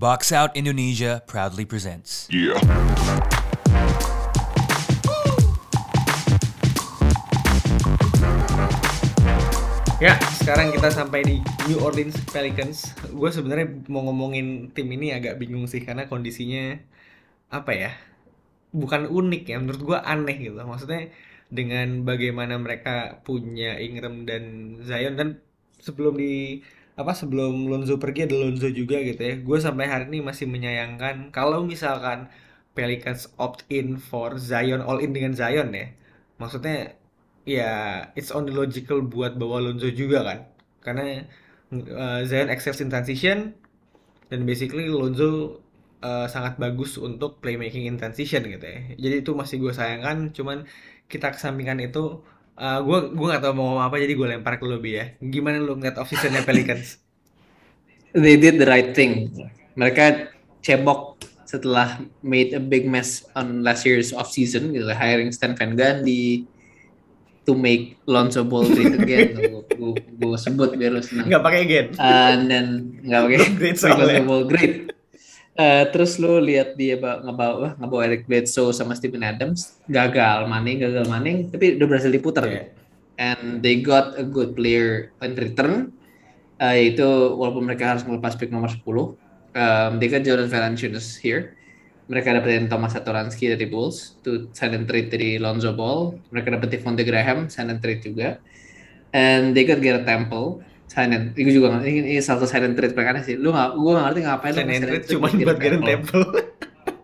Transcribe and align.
Box 0.00 0.32
Out 0.32 0.56
Indonesia 0.56 1.20
proudly 1.28 1.68
presents. 1.68 2.24
Yeah. 2.32 2.56
Ya, 10.00 10.16
sekarang 10.40 10.72
kita 10.72 10.88
sampai 10.88 11.20
di 11.28 11.36
New 11.68 11.84
Orleans 11.84 12.16
Pelicans. 12.32 12.96
Gue 13.12 13.28
sebenarnya 13.28 13.68
mau 13.92 14.00
ngomongin 14.08 14.72
tim 14.72 14.88
ini 14.88 15.12
agak 15.12 15.36
bingung 15.36 15.68
sih 15.68 15.84
karena 15.84 16.08
kondisinya 16.08 16.80
apa 17.52 17.76
ya? 17.76 17.92
Bukan 18.72 19.04
unik 19.04 19.52
ya, 19.52 19.60
menurut 19.60 19.84
gue 19.84 19.98
aneh 20.00 20.40
gitu. 20.40 20.56
Maksudnya 20.64 21.12
dengan 21.52 22.08
bagaimana 22.08 22.56
mereka 22.56 23.20
punya 23.20 23.76
Ingram 23.76 24.24
dan 24.24 24.80
Zion 24.80 25.20
dan 25.20 25.44
sebelum 25.76 26.16
di 26.16 26.64
apa 27.00 27.12
sebelum 27.20 27.52
Lonzo 27.70 27.96
pergi 28.02 28.20
ada 28.28 28.36
Lonzo 28.42 28.68
juga 28.80 28.96
gitu 29.08 29.20
ya. 29.28 29.34
Gue 29.46 29.58
sampai 29.66 29.86
hari 29.92 30.04
ini 30.12 30.18
masih 30.28 30.46
menyayangkan 30.54 31.32
kalau 31.36 31.64
misalkan 31.64 32.28
Pelicans 32.76 33.22
opt 33.40 33.66
in 33.72 33.98
for 33.98 34.36
Zion 34.38 34.80
all 34.84 34.98
in 35.04 35.10
dengan 35.16 35.32
Zion 35.34 35.68
ya. 35.74 35.86
Maksudnya 36.40 37.00
ya 37.48 37.70
it's 38.18 38.30
only 38.30 38.52
logical 38.52 39.00
buat 39.04 39.36
bawa 39.40 39.64
Lonzo 39.64 39.88
juga 39.92 40.22
kan 40.24 40.38
karena 40.84 41.24
uh, 41.72 42.20
Zion 42.24 42.48
excels 42.52 42.80
in 42.84 42.92
transition 42.92 43.56
dan 44.30 44.44
basically 44.44 44.86
Lonzo 44.88 45.60
uh, 46.04 46.26
sangat 46.28 46.60
bagus 46.60 46.96
untuk 47.00 47.40
playmaking 47.40 47.88
in 47.88 47.96
transition 47.96 48.44
gitu 48.44 48.64
ya 48.64 48.80
jadi 48.96 49.14
itu 49.24 49.32
masih 49.32 49.56
gue 49.60 49.72
sayangkan 49.72 50.32
cuman 50.36 50.68
kita 51.10 51.32
kesampingkan 51.34 51.80
itu 51.82 52.22
uh, 52.60 52.78
gue 52.84 52.98
gue 53.16 53.26
nggak 53.32 53.42
tahu 53.42 53.52
mau 53.56 53.64
ngomong 53.72 53.84
apa 53.88 53.96
jadi 53.96 54.12
gue 54.12 54.26
lempar 54.36 54.60
ke 54.60 54.64
lobby 54.68 55.00
ya 55.00 55.04
gimana 55.18 55.56
lu 55.56 55.80
ngeliat 55.80 55.96
off 55.96 56.12
seasonnya 56.12 56.44
Pelicans 56.44 57.00
they 58.22 58.36
did 58.36 58.60
the 58.60 58.68
right 58.68 58.92
thing 58.92 59.32
mereka 59.74 60.28
cebok 60.60 61.16
setelah 61.48 61.98
made 62.22 62.54
a 62.54 62.62
big 62.62 62.86
mess 62.86 63.26
on 63.34 63.66
last 63.66 63.82
year's 63.82 64.14
off 64.14 64.30
season 64.30 64.70
gitu 64.70 64.86
hiring 64.92 65.34
Stan 65.34 65.58
Van 65.58 65.74
Gundy 65.74 66.46
to 67.42 67.58
make 67.58 67.98
Lonzo 68.06 68.46
Ball 68.46 68.70
great 68.70 68.94
again. 68.94 69.34
gue 70.20 70.36
sebut 70.38 70.76
biar 70.78 70.94
lo 70.94 71.02
senang. 71.02 71.26
Nggak 71.26 71.42
pakai 71.42 71.60
again. 71.66 71.86
And 71.98 72.46
then 72.46 72.66
nggak 73.02 73.20
pakai 73.26 73.38
great 73.58 73.76
Lonzo 73.82 74.22
Ball 74.22 74.42
great. 74.46 74.74
Uh, 75.60 75.84
terus 75.92 76.16
lu 76.16 76.40
lihat 76.40 76.72
dia 76.80 76.96
ngebawa 76.96 77.76
ngebawa 77.76 78.02
Eric 78.08 78.24
Bledsoe 78.24 78.72
sama 78.72 78.96
Stephen 78.96 79.20
Adams. 79.20 79.76
Gagal 79.92 80.48
maning 80.48 80.80
gagal 80.80 81.04
maning 81.04 81.52
tapi 81.52 81.76
udah 81.76 81.84
berhasil 81.84 82.08
diputar 82.08 82.48
yeah. 82.48 82.64
and 83.20 83.60
they 83.60 83.76
got 83.84 84.16
a 84.16 84.24
good 84.24 84.56
player 84.56 85.12
in 85.20 85.36
return. 85.36 85.92
Uh, 86.56 86.72
yaitu 86.72 87.04
walaupun 87.36 87.68
mereka 87.68 87.92
harus 87.92 88.04
melepas 88.08 88.40
pick 88.40 88.48
nomor 88.48 88.72
10 88.72 88.84
um, 88.84 89.92
they 90.00 90.08
got 90.08 90.24
Jordan 90.24 90.48
Valanciunas 90.48 91.20
here. 91.20 91.56
Mereka 92.08 92.40
dapetin 92.40 92.66
Thomas 92.72 92.96
Satoransky 92.96 93.52
dari 93.52 93.68
Bulls 93.68 94.16
to 94.24 94.48
sign 94.56 94.72
and 94.72 94.88
trade 94.88 95.12
dari 95.12 95.36
Lonzo 95.36 95.76
Ball. 95.76 96.16
Mereka 96.32 96.56
dapetin 96.56 96.80
Devonte 96.80 97.04
Graham 97.04 97.52
sign 97.52 97.68
and 97.68 97.84
trade 97.84 98.00
juga. 98.00 98.40
And 99.12 99.52
they 99.52 99.68
got 99.68 99.84
Garrett 99.84 100.08
Temple 100.08 100.64
and 100.98 101.34
itu 101.38 101.62
juga 101.62 101.78
ini, 101.86 102.18
ini 102.18 102.20
salah 102.22 102.42
satu 102.42 102.66
and 102.66 102.74
trade 102.74 102.94
mereka 102.98 103.22
sih 103.22 103.38
lu 103.38 103.54
gak 103.54 103.78
gue 103.78 103.90
gak 103.94 104.04
ngerti 104.10 104.20
ngapain 104.26 104.54
sign 104.54 104.70
and 104.70 104.84
trade 104.86 105.06
cuma 105.06 105.28
buat 105.30 105.58
Garrett 105.58 105.84
Temple 105.86 106.24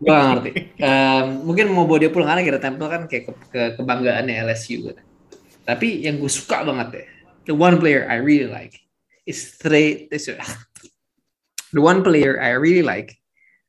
gue 0.02 0.10
gak 0.10 0.26
ngerti 0.34 0.50
um, 0.82 1.26
mungkin 1.46 1.64
mau 1.70 1.86
bawa 1.86 1.98
dia 2.02 2.10
pulang 2.10 2.28
karena 2.34 2.42
Garrett 2.42 2.64
Temple 2.66 2.88
kan 2.90 3.02
kayak 3.06 3.22
ke, 3.30 3.32
ke 3.54 3.62
kebanggaannya 3.78 4.34
LSU 4.42 4.90
gitu. 4.90 5.02
tapi 5.62 6.02
yang 6.02 6.18
gue 6.18 6.30
suka 6.30 6.66
banget 6.66 6.88
ya 6.98 7.06
the 7.46 7.54
one 7.54 7.78
player 7.78 8.10
I 8.10 8.18
really 8.18 8.50
like 8.50 8.74
is 9.22 9.54
Trey 9.58 10.10
the 11.74 11.82
one 11.82 12.02
player 12.02 12.42
I 12.42 12.58
really 12.58 12.82
like 12.82 13.14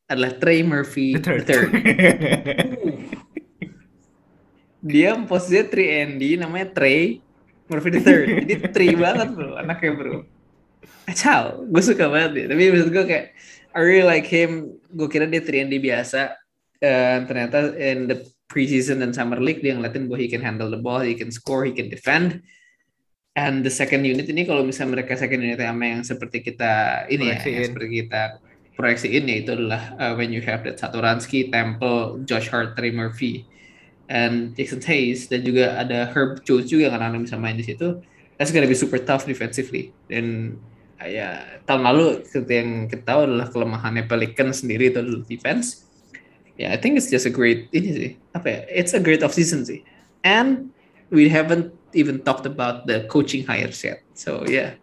adalah 0.09 0.33
Trey 0.39 0.63
Murphy 0.63 1.19
the 1.19 1.21
third. 1.21 1.43
The 1.43 1.49
third. 1.51 1.69
dia 4.87 5.19
posisinya 5.19 5.67
3 5.67 6.01
and 6.07 6.13
D 6.15 6.23
namanya 6.39 6.71
Trey 6.71 7.19
Murphy 7.67 7.89
the 7.91 8.01
third. 8.03 8.27
Jadi 8.47 8.53
Trey 8.71 8.95
banget 8.95 9.35
bro, 9.35 9.59
anaknya 9.59 9.91
bro. 9.95 10.15
Kacau, 11.07 11.67
gue 11.67 11.83
suka 11.83 12.07
banget 12.07 12.31
dia. 12.35 12.45
Tapi 12.51 12.61
maksud 12.71 12.89
gue 12.91 13.05
kayak 13.07 13.25
I 13.75 13.79
really 13.83 14.07
like 14.07 14.27
him. 14.27 14.75
Gue 14.91 15.07
kira 15.11 15.27
dia 15.27 15.43
3 15.43 15.67
and 15.67 15.71
D 15.71 15.79
biasa. 15.79 16.35
Uh, 16.77 17.25
ternyata 17.25 17.73
in 17.75 18.07
the 18.07 18.21
preseason 18.47 19.03
dan 19.03 19.11
summer 19.11 19.41
league 19.41 19.59
dia 19.59 19.75
ngeliatin 19.75 20.07
bahwa 20.07 20.17
he 20.21 20.29
can 20.31 20.39
handle 20.39 20.71
the 20.71 20.79
ball, 20.79 21.03
he 21.03 21.17
can 21.17 21.29
score, 21.29 21.67
he 21.67 21.75
can 21.75 21.91
defend. 21.91 22.39
And 23.37 23.61
the 23.61 23.69
second 23.69 24.01
unit 24.01 24.25
ini 24.25 24.49
kalau 24.49 24.65
misalnya 24.65 24.97
mereka 24.97 25.13
second 25.13 25.45
unit 25.45 25.61
sama 25.61 25.85
yang 25.85 26.01
seperti 26.01 26.41
kita 26.41 27.05
ini 27.11 27.29
ya, 27.29 27.37
yang 27.45 27.69
seperti 27.69 27.89
kita 28.01 28.21
proyeksi 28.73 29.13
ini 29.13 29.45
itu 29.45 29.53
adalah 29.53 29.93
uh, 30.01 30.13
when 30.17 30.33
you 30.33 30.41
have 30.41 30.65
that 30.65 30.81
Satoransky, 30.81 31.53
Temple, 31.53 32.25
Josh 32.25 32.49
Hart, 32.49 32.73
Trey 32.73 32.89
Murphy, 32.89 33.45
and 34.07 34.55
Jason 34.55 34.79
Hayes 34.83 35.27
dan 35.27 35.43
juga 35.43 35.75
ada 35.75 36.07
Herb 36.11 36.43
Jones 36.47 36.71
juga 36.71 36.91
karena 36.91 37.19
bisa 37.19 37.35
main 37.35 37.59
di 37.59 37.63
situ. 37.67 37.99
That's 38.39 38.55
gonna 38.55 38.69
be 38.69 38.77
super 38.77 38.99
tough 38.99 39.27
defensively. 39.27 39.91
Dan 40.07 40.57
uh, 41.03 41.09
ya 41.09 41.43
tahun 41.67 41.83
lalu 41.83 42.23
yang 42.47 42.87
kita 42.87 43.03
tahu 43.03 43.19
adalah 43.27 43.47
kelemahannya 43.51 44.07
Pelican 44.07 44.55
sendiri 44.55 44.89
itu 44.91 44.99
adalah 45.03 45.23
defense. 45.27 45.83
Ya, 46.57 46.65
yeah, 46.65 46.69
I 46.73 46.77
think 46.81 46.97
it's 46.97 47.11
just 47.13 47.29
a 47.29 47.33
great 47.33 47.69
ini 47.75 47.89
sih. 47.93 48.11
Apa 48.33 48.47
ya? 48.49 48.59
It's 48.71 48.95
a 48.97 49.01
great 49.03 49.21
off 49.21 49.35
season 49.35 49.67
sih. 49.67 49.83
And 50.25 50.73
we 51.13 51.29
haven't 51.29 51.69
even 51.93 52.25
talked 52.25 52.49
about 52.49 52.89
the 52.89 53.05
coaching 53.11 53.45
hires 53.45 53.77
yet. 53.83 54.01
So 54.17 54.47
yeah, 54.47 54.79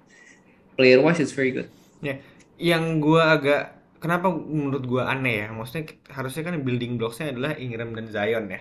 player 0.78 1.02
wise 1.02 1.18
it's 1.18 1.34
very 1.34 1.50
good. 1.50 1.66
Ya, 2.04 2.14
yeah. 2.14 2.18
yang 2.60 3.02
gua 3.02 3.40
agak 3.40 3.62
kenapa 3.98 4.30
menurut 4.30 4.84
gua 4.84 5.10
aneh 5.10 5.42
ya 5.42 5.50
maksudnya 5.50 5.96
harusnya 6.12 6.42
kan 6.46 6.60
building 6.62 7.00
blocks-nya 7.00 7.32
adalah 7.32 7.56
Ingram 7.56 7.96
dan 7.96 8.12
Zion 8.12 8.46
ya 8.52 8.60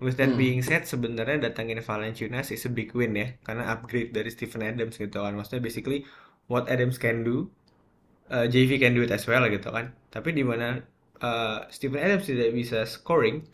with 0.00 0.20
that 0.20 0.32
hmm. 0.32 0.40
being 0.40 0.60
said 0.60 0.84
sebenarnya 0.84 1.48
datangin 1.50 1.80
Valanciunas 1.80 2.52
is 2.52 2.64
a 2.68 2.72
big 2.72 2.92
win 2.92 3.16
ya. 3.16 3.32
Karena 3.44 3.72
upgrade 3.72 4.12
dari 4.12 4.28
Stephen 4.28 4.64
Adams 4.64 5.00
gitu 5.00 5.24
kan. 5.24 5.32
Maksudnya 5.32 5.62
basically 5.64 6.04
what 6.46 6.68
Adams 6.68 7.00
can 7.00 7.24
do 7.24 7.48
uh, 8.30 8.46
JV 8.46 8.78
can 8.78 8.94
do 8.94 9.02
it 9.02 9.12
as 9.12 9.24
well 9.26 9.44
gitu 9.48 9.68
kan. 9.70 9.94
Tapi 10.10 10.34
di 10.34 10.44
mana 10.44 10.82
uh, 11.22 11.66
Stephen 11.72 12.00
Adams 12.02 12.26
tidak 12.26 12.52
bisa 12.52 12.84
scoring 12.84 13.46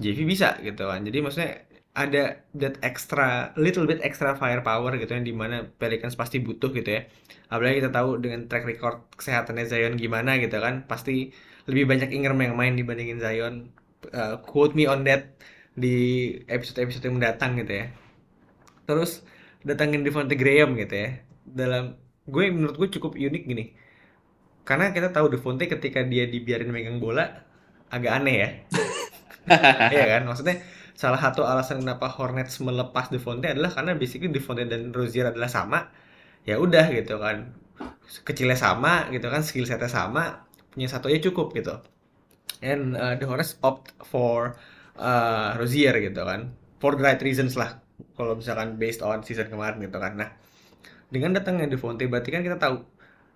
JV 0.00 0.24
bisa 0.26 0.58
gitu 0.60 0.88
kan. 0.88 1.00
Jadi 1.04 1.18
maksudnya 1.20 1.52
ada 1.90 2.38
that 2.54 2.78
extra 2.86 3.50
little 3.58 3.82
bit 3.82 3.98
extra 4.06 4.38
firepower 4.38 4.94
gitu 4.94 5.10
yang 5.10 5.26
di 5.26 5.34
mana 5.34 5.66
Pelicans 5.66 6.14
pasti 6.14 6.38
butuh 6.38 6.70
gitu 6.70 6.90
ya. 7.00 7.02
Apalagi 7.50 7.82
kita 7.82 7.90
tahu 7.90 8.22
dengan 8.22 8.46
track 8.46 8.64
record 8.64 9.02
kesehatannya 9.18 9.66
Zion 9.66 9.94
gimana 9.98 10.38
gitu 10.38 10.62
kan 10.62 10.86
pasti 10.86 11.34
lebih 11.66 11.90
banyak 11.90 12.14
Ingram 12.14 12.38
yang 12.40 12.54
main 12.54 12.74
dibandingin 12.78 13.18
Zion. 13.18 13.74
Uh, 14.00 14.40
quote 14.40 14.72
me 14.72 14.88
on 14.88 15.04
that 15.04 15.36
di 15.74 15.96
episode-episode 16.50 17.04
yang 17.06 17.16
mendatang 17.18 17.58
gitu 17.58 17.72
ya. 17.72 17.86
Terus 18.86 19.22
datangin 19.62 20.02
Devonte 20.02 20.34
Graham 20.34 20.74
gitu 20.78 20.94
ya. 20.94 21.10
Dalam 21.46 21.96
gue 22.26 22.44
menurut 22.50 22.76
gue 22.76 22.88
cukup 22.98 23.14
unik 23.16 23.44
gini. 23.46 23.64
Karena 24.66 24.94
kita 24.94 25.10
tahu 25.10 25.32
Devonte 25.32 25.66
ketika 25.66 26.04
dia 26.06 26.26
dibiarin 26.26 26.70
megang 26.70 26.98
bola 27.02 27.26
agak 27.90 28.12
aneh 28.22 28.36
ya. 28.36 28.50
Iya 29.90 30.06
kan? 30.06 30.22
Maksudnya 30.30 30.62
salah 30.94 31.18
satu 31.18 31.42
alasan 31.42 31.82
kenapa 31.82 32.06
Hornets 32.06 32.60
melepas 32.62 33.10
Devonte 33.10 33.50
adalah 33.50 33.72
karena 33.72 33.98
basically 33.98 34.30
Devonte 34.30 34.68
dan 34.68 34.94
Rozier 34.94 35.26
adalah 35.26 35.50
sama. 35.50 35.90
Ya 36.46 36.60
udah 36.60 36.86
gitu 36.92 37.18
kan. 37.18 37.50
Kecilnya 38.22 38.54
sama 38.54 39.10
gitu 39.10 39.26
kan 39.26 39.42
skill 39.42 39.66
setnya 39.66 39.90
sama 39.90 40.44
punya 40.70 40.86
satu 40.86 41.10
aja 41.10 41.18
cukup 41.30 41.50
gitu. 41.56 41.82
And 42.62 42.94
uh, 42.94 43.16
the 43.18 43.26
Hornets 43.26 43.58
opt 43.64 43.96
for 44.06 44.54
uh, 45.00 45.56
Rozier 45.56 45.96
gitu 46.04 46.20
kan. 46.22 46.52
For 46.76 46.94
the 46.96 47.02
right 47.02 47.20
reasons 47.24 47.56
lah. 47.56 47.80
Kalau 48.16 48.36
misalkan 48.36 48.76
based 48.76 49.00
on 49.00 49.24
season 49.24 49.48
kemarin 49.48 49.80
gitu 49.80 49.96
kan. 49.96 50.20
Nah 50.20 50.30
dengan 51.10 51.34
datangnya 51.34 51.66
Devonte 51.66 52.06
berarti 52.06 52.30
kan 52.30 52.44
kita 52.46 52.56
tahu 52.56 52.86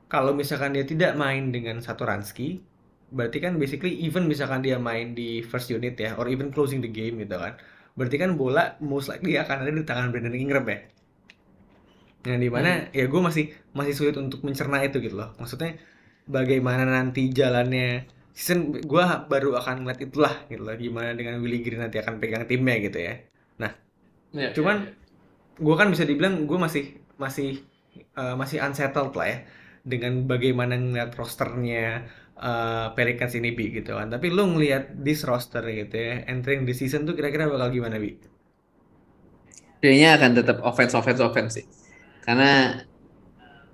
kalau 0.07 0.31
misalkan 0.31 0.77
dia 0.79 0.87
tidak 0.87 1.19
main 1.19 1.51
dengan 1.51 1.83
satu 1.83 2.07
Ransky 2.07 2.63
berarti 3.11 3.43
kan 3.43 3.59
basically 3.59 3.99
even 4.07 4.31
misalkan 4.31 4.63
dia 4.63 4.79
main 4.79 5.13
di 5.13 5.43
first 5.43 5.69
unit 5.75 5.99
ya 5.99 6.15
or 6.15 6.31
even 6.31 6.55
closing 6.55 6.79
the 6.79 6.89
game 6.89 7.19
gitu 7.19 7.35
kan 7.35 7.59
berarti 7.95 8.17
kan 8.19 8.35
bola 8.39 8.79
most 8.83 9.11
likely 9.11 9.39
akan 9.39 9.67
ada 9.67 9.71
di 9.71 9.87
tangan 9.87 10.11
Brandon 10.11 10.35
Ingram 10.35 10.67
ya. 10.67 10.79
Yang 12.25 12.39
di 12.41 12.49
mana 12.51 12.71
hmm. 12.75 12.91
ya 12.97 13.05
gue 13.07 13.21
masih 13.23 13.45
masih 13.77 13.95
sulit 13.95 14.17
untuk 14.19 14.43
mencerna 14.43 14.83
itu 14.83 14.99
gitu 14.99 15.15
loh. 15.15 15.37
Maksudnya 15.39 15.79
bagaimana 16.27 16.89
nanti 16.89 17.31
jalannya 17.31 18.09
season 18.35 18.83
gue 18.83 19.05
baru 19.31 19.55
akan 19.63 19.87
ngeliat 19.87 20.01
itulah 20.03 20.35
gitu 20.51 20.67
loh 20.67 20.75
gimana 20.75 21.15
dengan 21.15 21.39
Willy 21.39 21.63
Green 21.63 21.79
nanti 21.79 22.03
akan 22.03 22.19
pegang 22.19 22.45
timnya 22.51 22.77
gitu 22.83 22.99
ya. 22.99 23.15
Nah 23.63 23.73
yeah, 24.35 24.51
cuman 24.51 24.77
yeah, 24.83 24.91
yeah. 24.91 25.63
gue 25.63 25.75
kan 25.79 25.89
bisa 25.95 26.03
dibilang 26.03 26.51
gue 26.51 26.59
masih 26.59 26.99
masih 27.15 27.63
uh, 28.19 28.35
masih 28.35 28.59
unsettled 28.59 29.15
lah 29.15 29.27
ya 29.31 29.39
dengan 29.87 30.27
bagaimana 30.27 30.75
ngeliat 30.75 31.15
rosternya 31.15 32.11
uh, 32.43 32.91
Pelicans 32.99 33.39
ini 33.39 33.55
bi 33.55 33.71
gitu 33.71 33.95
kan. 33.95 34.11
Tapi 34.11 34.35
lu 34.35 34.51
ngelihat 34.59 34.99
this 34.99 35.23
roster 35.23 35.63
gitu 35.71 35.95
ya 35.95 36.27
entering 36.27 36.67
the 36.67 36.75
season 36.75 37.07
tuh 37.07 37.15
kira-kira 37.15 37.47
bakal 37.47 37.71
gimana 37.71 38.03
bi? 38.03 38.19
Kayaknya 39.79 40.11
akan 40.19 40.31
tetap 40.35 40.59
offense 40.67 40.93
offense 40.99 41.23
offense 41.23 41.53
sih. 41.63 41.67
Karena 42.27 42.83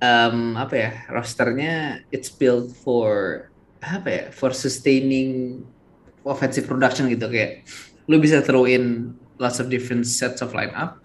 um, 0.05 0.59
apa 0.61 0.75
ya 0.77 0.91
rosternya 1.09 2.05
it's 2.13 2.29
built 2.29 2.75
for 2.77 3.47
apa 3.81 4.09
ya 4.09 4.25
for 4.29 4.53
sustaining 4.53 5.63
offensive 6.25 6.69
production 6.69 7.09
gitu 7.09 7.27
kayak 7.33 7.65
lu 8.07 8.21
bisa 8.21 8.45
throw 8.45 8.69
in 8.69 9.17
lots 9.41 9.57
of 9.57 9.73
different 9.73 10.05
sets 10.05 10.45
of 10.45 10.53
lineup 10.53 11.01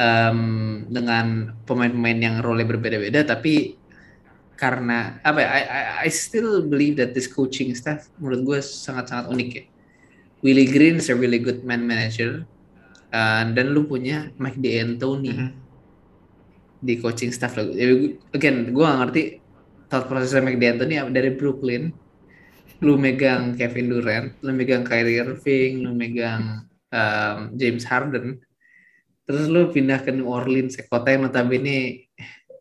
um, 0.00 0.82
dengan 0.88 1.52
pemain-pemain 1.68 2.18
yang 2.18 2.36
role 2.40 2.64
berbeda-beda 2.64 3.24
tapi 3.28 3.76
karena 4.56 5.20
apa 5.24 5.40
ya 5.40 5.48
I, 5.48 5.62
I, 5.64 5.82
I 6.04 6.08
still 6.12 6.64
believe 6.64 7.00
that 7.00 7.16
this 7.16 7.28
coaching 7.28 7.72
staff 7.72 8.08
menurut 8.20 8.44
gue 8.44 8.58
sangat-sangat 8.60 9.32
unik 9.32 9.50
ya 9.56 9.64
Willie 10.40 10.68
Green 10.68 11.00
is 11.00 11.08
a 11.12 11.16
really 11.16 11.40
good 11.40 11.64
man 11.64 11.84
manager 11.84 12.44
uh, 13.12 13.44
dan 13.52 13.72
lu 13.72 13.88
punya 13.88 14.32
Mike 14.36 14.60
D'Antoni 14.60 15.32
mm 15.32 15.36
-hmm. 15.36 15.50
di 16.80 16.94
coaching 17.00 17.32
staff 17.32 17.56
again 18.36 18.72
gue 18.72 18.84
gak 18.84 18.98
ngerti 19.00 19.39
thought 19.90 20.06
process 20.06 20.38
Mike 20.38 20.62
D'Antoni 20.62 21.02
dari 21.10 21.34
Brooklyn. 21.34 21.90
Lu 22.80 22.96
megang 22.96 23.60
Kevin 23.60 23.92
Durant, 23.92 24.32
lu 24.40 24.56
megang 24.56 24.88
Kyrie 24.88 25.20
Irving, 25.20 25.84
lu 25.84 25.92
megang 25.92 26.64
um, 26.88 27.36
James 27.52 27.84
Harden, 27.84 28.40
terus 29.28 29.52
lu 29.52 29.68
pindah 29.68 30.00
ke 30.00 30.08
New 30.16 30.24
Orleans, 30.24 30.80
kota 30.88 31.12
yang 31.12 31.28
notabene 31.28 32.08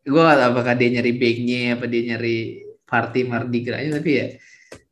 gue 0.04 0.26
apakah 0.26 0.74
dia 0.74 0.90
nyari 1.00 1.12
banknya 1.16 1.78
apa 1.78 1.86
dia 1.86 2.02
nyari 2.16 2.66
party 2.90 3.30
Mardi 3.30 3.60
Gras 3.62 3.94
tapi 3.94 4.12
ya 4.18 4.28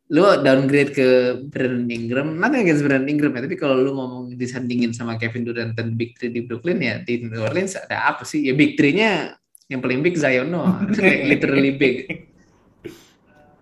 lu 0.07 0.24
downgrade 0.40 0.95
ke 0.95 1.07
Brandon 1.51 1.83
Ingram. 1.92 2.40
Nanti 2.40 2.63
against 2.63 2.88
Brandon 2.88 3.12
Ingram 3.12 3.36
ya 3.36 3.44
tapi 3.44 3.60
kalau 3.60 3.75
lu 3.75 3.92
ngomong 3.92 4.40
disandingin 4.40 4.95
sama 4.95 5.19
Kevin 5.19 5.44
Durant 5.44 5.75
dan 5.75 6.00
Big 6.00 6.16
Three 6.16 6.31
di 6.31 6.48
Brooklyn 6.48 6.80
ya 6.80 7.04
di 7.04 7.28
New 7.28 7.44
Orleans 7.44 7.75
ada 7.75 8.16
apa 8.16 8.24
sih? 8.24 8.48
Ya 8.48 8.56
Big 8.56 8.80
Three-nya 8.80 9.36
yang 9.68 9.83
paling 9.83 10.00
big 10.00 10.16
Zion 10.16 10.48
no 10.48 10.80
literally 11.31 11.75
big 11.75 12.27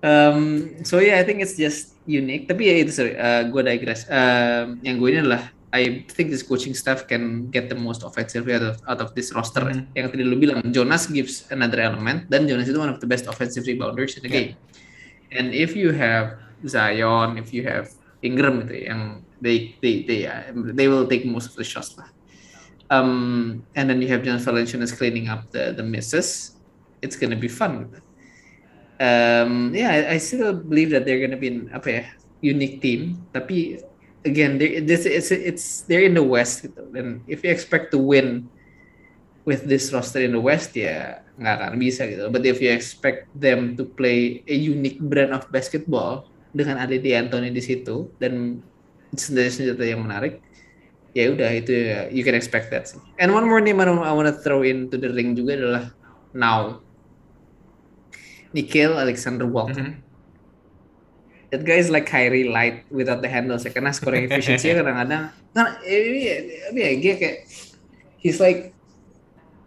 Um, 0.05 0.69
so 0.85 1.01
yeah, 1.01 1.17
I 1.17 1.23
think 1.25 1.41
it's 1.41 1.57
just 1.57 1.97
unique. 2.05 2.45
Tapi 2.45 2.69
ya 2.69 2.85
itu 2.85 2.93
sorry, 2.93 3.17
uh, 3.17 3.49
gue 3.49 3.61
digress. 3.65 4.05
Uh, 4.05 4.77
yang 4.85 5.01
gue 5.01 5.09
ini 5.09 5.25
adalah 5.25 5.49
I 5.73 6.05
think 6.07 6.29
this 6.29 6.45
coaching 6.45 6.77
staff 6.77 7.09
can 7.09 7.49
get 7.49 7.67
the 7.67 7.75
most 7.75 8.05
offensive 8.05 8.47
out 8.47 8.61
of, 8.61 8.75
out 8.85 9.01
of 9.01 9.09
this 9.17 9.33
roster. 9.33 9.65
Mm 9.65 9.73
-hmm. 9.73 9.97
Yang 9.97 10.07
tadi 10.13 10.23
lu 10.23 10.37
bilang, 10.37 10.61
Jonas 10.69 11.09
gives 11.09 11.49
another 11.49 11.81
element, 11.81 12.29
dan 12.29 12.45
Jonas 12.45 12.69
itu 12.69 12.77
one 12.77 12.93
of 12.93 13.01
the 13.01 13.09
best 13.09 13.25
offensive 13.25 13.65
rebounders 13.65 14.15
in 14.15 14.21
the 14.23 14.31
yeah. 14.31 14.37
game. 14.37 14.51
And 15.33 15.51
if 15.51 15.73
you 15.73 15.91
have 15.91 16.37
Zion, 16.63 17.41
if 17.41 17.49
you 17.49 17.65
have 17.65 17.89
Ingram 18.21 18.69
itu 18.69 18.87
yang 18.87 19.25
they 19.41 19.75
they 19.81 20.05
they 20.05 20.29
uh, 20.29 20.53
they 20.77 20.87
will 20.87 21.09
take 21.09 21.25
most 21.25 21.49
of 21.49 21.57
the 21.57 21.65
shots 21.65 21.97
lah. 21.97 22.07
Um, 22.93 23.65
and 23.73 23.89
then 23.89 23.99
you 24.05 24.07
have 24.13 24.21
Jonas 24.21 24.45
Valanciunas 24.45 24.93
cleaning 24.93 25.27
up 25.33 25.49
the 25.49 25.73
the 25.73 25.83
misses. 25.83 26.55
It's 27.01 27.17
gonna 27.17 27.35
be 27.35 27.49
fun. 27.49 27.89
Gitu 27.89 28.05
um, 28.99 29.73
yeah, 29.73 29.91
I, 29.91 29.99
I 30.15 30.17
still 30.17 30.53
believe 30.53 30.91
that 30.91 31.05
they're 31.05 31.19
gonna 31.19 31.39
be 31.39 31.49
an, 31.49 31.71
apa 31.73 31.87
ya 31.89 32.03
unique 32.41 32.81
team. 32.81 33.19
Tapi 33.33 33.81
again, 34.23 34.57
this 34.59 35.05
it's 35.05 35.31
it's 35.31 35.85
they're 35.87 36.05
in 36.05 36.15
the 36.15 36.23
West 36.23 36.65
gitu. 36.65 36.81
Dan 36.91 37.21
if 37.27 37.43
you 37.43 37.51
expect 37.51 37.91
to 37.91 37.99
win 37.99 38.47
with 39.45 39.69
this 39.69 39.93
roster 39.93 40.21
in 40.23 40.33
the 40.33 40.41
West 40.41 40.73
ya 40.73 41.21
nggak 41.35 41.55
akan 41.61 41.73
bisa 41.79 42.07
gitu. 42.07 42.31
But 42.31 42.47
if 42.47 42.63
you 42.63 42.71
expect 42.71 43.27
them 43.35 43.75
to 43.75 43.83
play 43.83 44.41
a 44.47 44.55
unique 44.55 44.99
brand 45.03 45.35
of 45.35 45.47
basketball 45.51 46.31
dengan 46.55 46.79
ada 46.79 46.95
di 46.95 47.11
Anthony 47.11 47.51
di 47.51 47.59
situ 47.59 48.07
dan 48.19 48.63
senjata-senjata 49.15 49.83
yang 49.83 50.07
menarik, 50.07 50.39
ya 51.11 51.31
udah 51.31 51.51
itu 51.51 51.71
ya, 51.71 52.07
you 52.11 52.23
can 52.23 52.35
expect 52.35 52.71
that. 52.71 52.87
And 53.19 53.35
one 53.35 53.47
more 53.47 53.59
name 53.59 53.83
I 53.83 53.87
want 53.91 54.27
to 54.31 54.35
throw 54.39 54.63
into 54.63 54.95
the 54.95 55.11
ring 55.11 55.35
juga 55.35 55.59
adalah 55.59 55.83
Now 56.35 56.83
Nikhil 58.55 58.95
Alexander 58.95 59.43
Walton. 59.43 59.91
Mm 59.91 59.95
-hmm. 59.99 60.03
That 61.51 61.61
guy 61.67 61.77
is 61.77 61.91
like 61.91 62.07
Kyrie 62.07 62.47
light 62.47 62.87
without 62.87 63.19
the 63.19 63.29
handles 63.29 63.67
ya 63.67 63.71
karena 63.75 63.91
scoring 63.91 64.25
efficiency 64.27 64.71
kadang-kadang 64.71 65.29
nah 65.55 65.79
ini, 65.87 66.51
ini 66.73 66.79
ya 66.79 66.91
dia 66.99 67.13
kayak 67.15 67.37
he's 68.19 68.43
like 68.43 68.75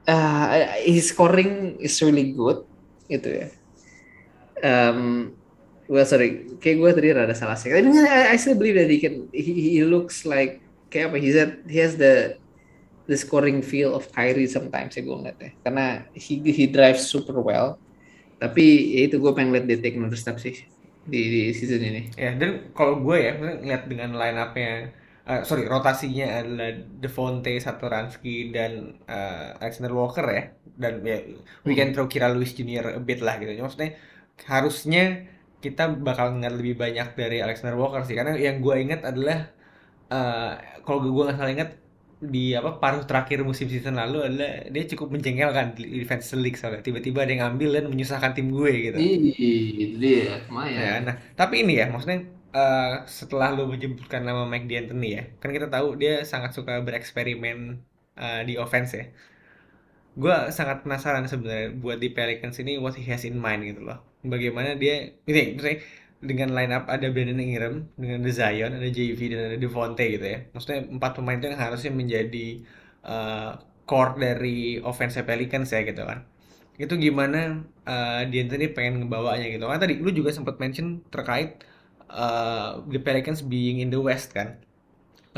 uh, 0.09 0.49
his 0.85 1.13
scoring 1.13 1.77
is 1.81 1.97
really 2.01 2.33
good 2.33 2.65
gitu 3.09 3.45
ya. 3.45 3.49
Um, 4.61 5.33
well 5.87 6.05
sorry, 6.05 6.45
kayak 6.61 6.77
gue 6.83 6.91
tadi 6.93 7.09
rada 7.15 7.33
salah 7.33 7.57
sih. 7.57 7.73
I, 7.73 8.35
I 8.35 8.37
still 8.37 8.59
believe 8.59 8.77
that 8.77 8.91
he 8.91 8.99
can. 9.01 9.31
He, 9.31 9.79
he 9.79 9.81
looks 9.87 10.29
like 10.29 10.61
kayak 10.93 11.15
apa? 11.15 11.17
He's 11.23 11.39
at, 11.39 11.63
he 11.65 11.79
has 11.81 11.97
the 11.97 12.37
the 13.09 13.17
scoring 13.17 13.65
feel 13.65 13.97
of 13.97 14.11
Kyrie 14.13 14.51
sometimes 14.51 14.99
ya 14.99 15.07
gue 15.07 15.17
ngeliatnya. 15.17 15.57
Karena 15.65 16.05
he 16.13 16.43
he 16.45 16.69
drives 16.69 17.07
super 17.09 17.41
well 17.41 17.81
tapi 18.39 18.95
ya 18.95 19.11
itu 19.11 19.19
gue 19.19 19.33
pengen 19.35 19.51
lihat 19.55 19.67
dia 19.67 19.79
take 19.83 19.99
another 19.99 20.19
step 20.19 20.39
sih 20.39 20.55
di, 21.05 21.21
di 21.27 21.43
season 21.51 21.83
ini. 21.83 22.03
Ya 22.15 22.35
dan 22.39 22.71
kalau 22.73 23.03
gue 23.03 23.17
ya 23.19 23.33
ngeliat 23.35 23.91
dengan 23.91 24.15
line 24.15 24.39
upnya 24.39 24.73
uh, 25.27 25.43
sorry 25.43 25.67
rotasinya 25.67 26.43
adalah 26.43 26.71
Devonte 27.03 27.53
Satoransky 27.59 28.55
dan 28.55 29.03
uh, 29.11 29.59
Alexander 29.59 29.93
Walker 29.93 30.27
ya. 30.31 30.55
Dan 30.79 31.03
ya 31.03 31.19
we 31.67 31.75
can 31.75 31.91
throw 31.91 32.07
Kira 32.07 32.31
Lewis 32.31 32.55
Junior 32.55 32.95
a 32.95 33.03
bit 33.03 33.19
lah 33.19 33.37
gitu. 33.43 33.51
Maksudnya 33.59 33.99
harusnya 34.47 35.27
kita 35.59 35.91
bakal 35.99 36.39
ngeliat 36.39 36.55
lebih 36.55 36.79
banyak 36.79 37.19
dari 37.19 37.43
Alexander 37.43 37.75
Walker 37.75 38.07
sih. 38.07 38.15
Karena 38.15 38.39
yang 38.39 38.63
gue 38.63 38.75
ingat 38.79 39.03
adalah 39.03 39.51
uh, 40.15 40.55
kalau 40.87 41.03
gue 41.03 41.25
nggak 41.27 41.37
salah 41.37 41.53
ingat 41.53 41.71
di 42.19 42.51
apa 42.51 42.83
paruh 42.83 43.07
terakhir 43.07 43.47
musim 43.47 43.71
season 43.71 43.95
lalu 43.95 44.27
adalah 44.27 44.67
dia 44.75 44.85
cukup 44.91 45.15
menjengkelkan 45.15 45.79
di 45.79 46.03
defense 46.03 46.35
league 46.35 46.59
soalnya 46.59 46.83
tiba-tiba 46.83 47.23
ada 47.23 47.31
yang 47.31 47.43
ngambil 47.47 47.71
dan 47.79 47.85
menyusahkan 47.87 48.35
tim 48.35 48.51
gue 48.51 48.73
gitu. 48.91 48.99
Iya, 48.99 49.15
itu 49.87 49.97
dia, 50.03 50.43
lumayan. 50.51 50.79
Ya, 50.83 50.93
nah, 51.07 51.15
tapi 51.39 51.63
ini 51.63 51.79
ya, 51.79 51.87
maksudnya 51.95 52.27
uh, 52.51 53.07
setelah 53.07 53.55
lo 53.55 53.71
menyebutkan 53.71 54.27
nama 54.27 54.43
Mike 54.51 54.67
D'Antoni 54.67 55.09
ya, 55.15 55.23
kan 55.39 55.55
kita 55.55 55.71
tahu 55.71 55.95
dia 55.95 56.27
sangat 56.27 56.59
suka 56.59 56.83
bereksperimen 56.83 57.79
uh, 58.19 58.43
di 58.43 58.59
offense 58.59 58.99
ya. 58.99 59.07
Gue 60.19 60.35
sangat 60.51 60.83
penasaran 60.83 61.23
sebenarnya 61.31 61.79
buat 61.79 62.03
di 62.03 62.11
Pelicans 62.11 62.59
ini 62.59 62.83
what 62.83 62.99
he 62.99 63.07
has 63.07 63.23
in 63.23 63.39
mind 63.39 63.63
gitu 63.63 63.87
loh. 63.87 64.03
Bagaimana 64.27 64.75
dia 64.75 65.15
ini 65.31 65.55
misalnya 65.55 65.79
dengan 66.19 66.51
line 66.51 66.75
up 66.75 66.91
ada 66.91 67.07
Brandon 67.15 67.39
Ingram, 67.39 67.87
dengan 67.95 68.27
The 68.27 68.33
Zion, 68.35 68.75
ada 68.75 68.89
JV 68.91 69.21
dan 69.31 69.41
ada 69.55 69.57
Devonte 69.59 70.03
gitu 70.03 70.27
ya. 70.27 70.39
Maksudnya 70.51 70.81
empat 70.91 71.13
pemain 71.15 71.39
itu 71.39 71.47
yang 71.47 71.63
harusnya 71.63 71.93
menjadi 71.95 72.47
uh, 73.07 73.51
core 73.87 74.19
dari 74.19 74.83
offense 74.83 75.17
Pelicans 75.23 75.71
ya 75.71 75.87
gitu 75.87 76.03
kan. 76.03 76.27
Itu 76.79 76.99
gimana 76.99 77.63
uh, 77.87 78.23
D'Antoni 78.27 78.75
pengen 78.75 79.07
ngebawanya 79.07 79.47
gitu 79.47 79.65
kan. 79.71 79.79
Tadi 79.79 80.03
lu 80.03 80.11
juga 80.11 80.35
sempat 80.35 80.59
mention 80.59 81.07
terkait 81.15 81.63
uh, 82.11 82.83
the 82.91 82.99
Pelicans 82.99 83.47
being 83.47 83.79
in 83.79 83.95
the 83.95 84.01
West 84.03 84.35
kan. 84.35 84.59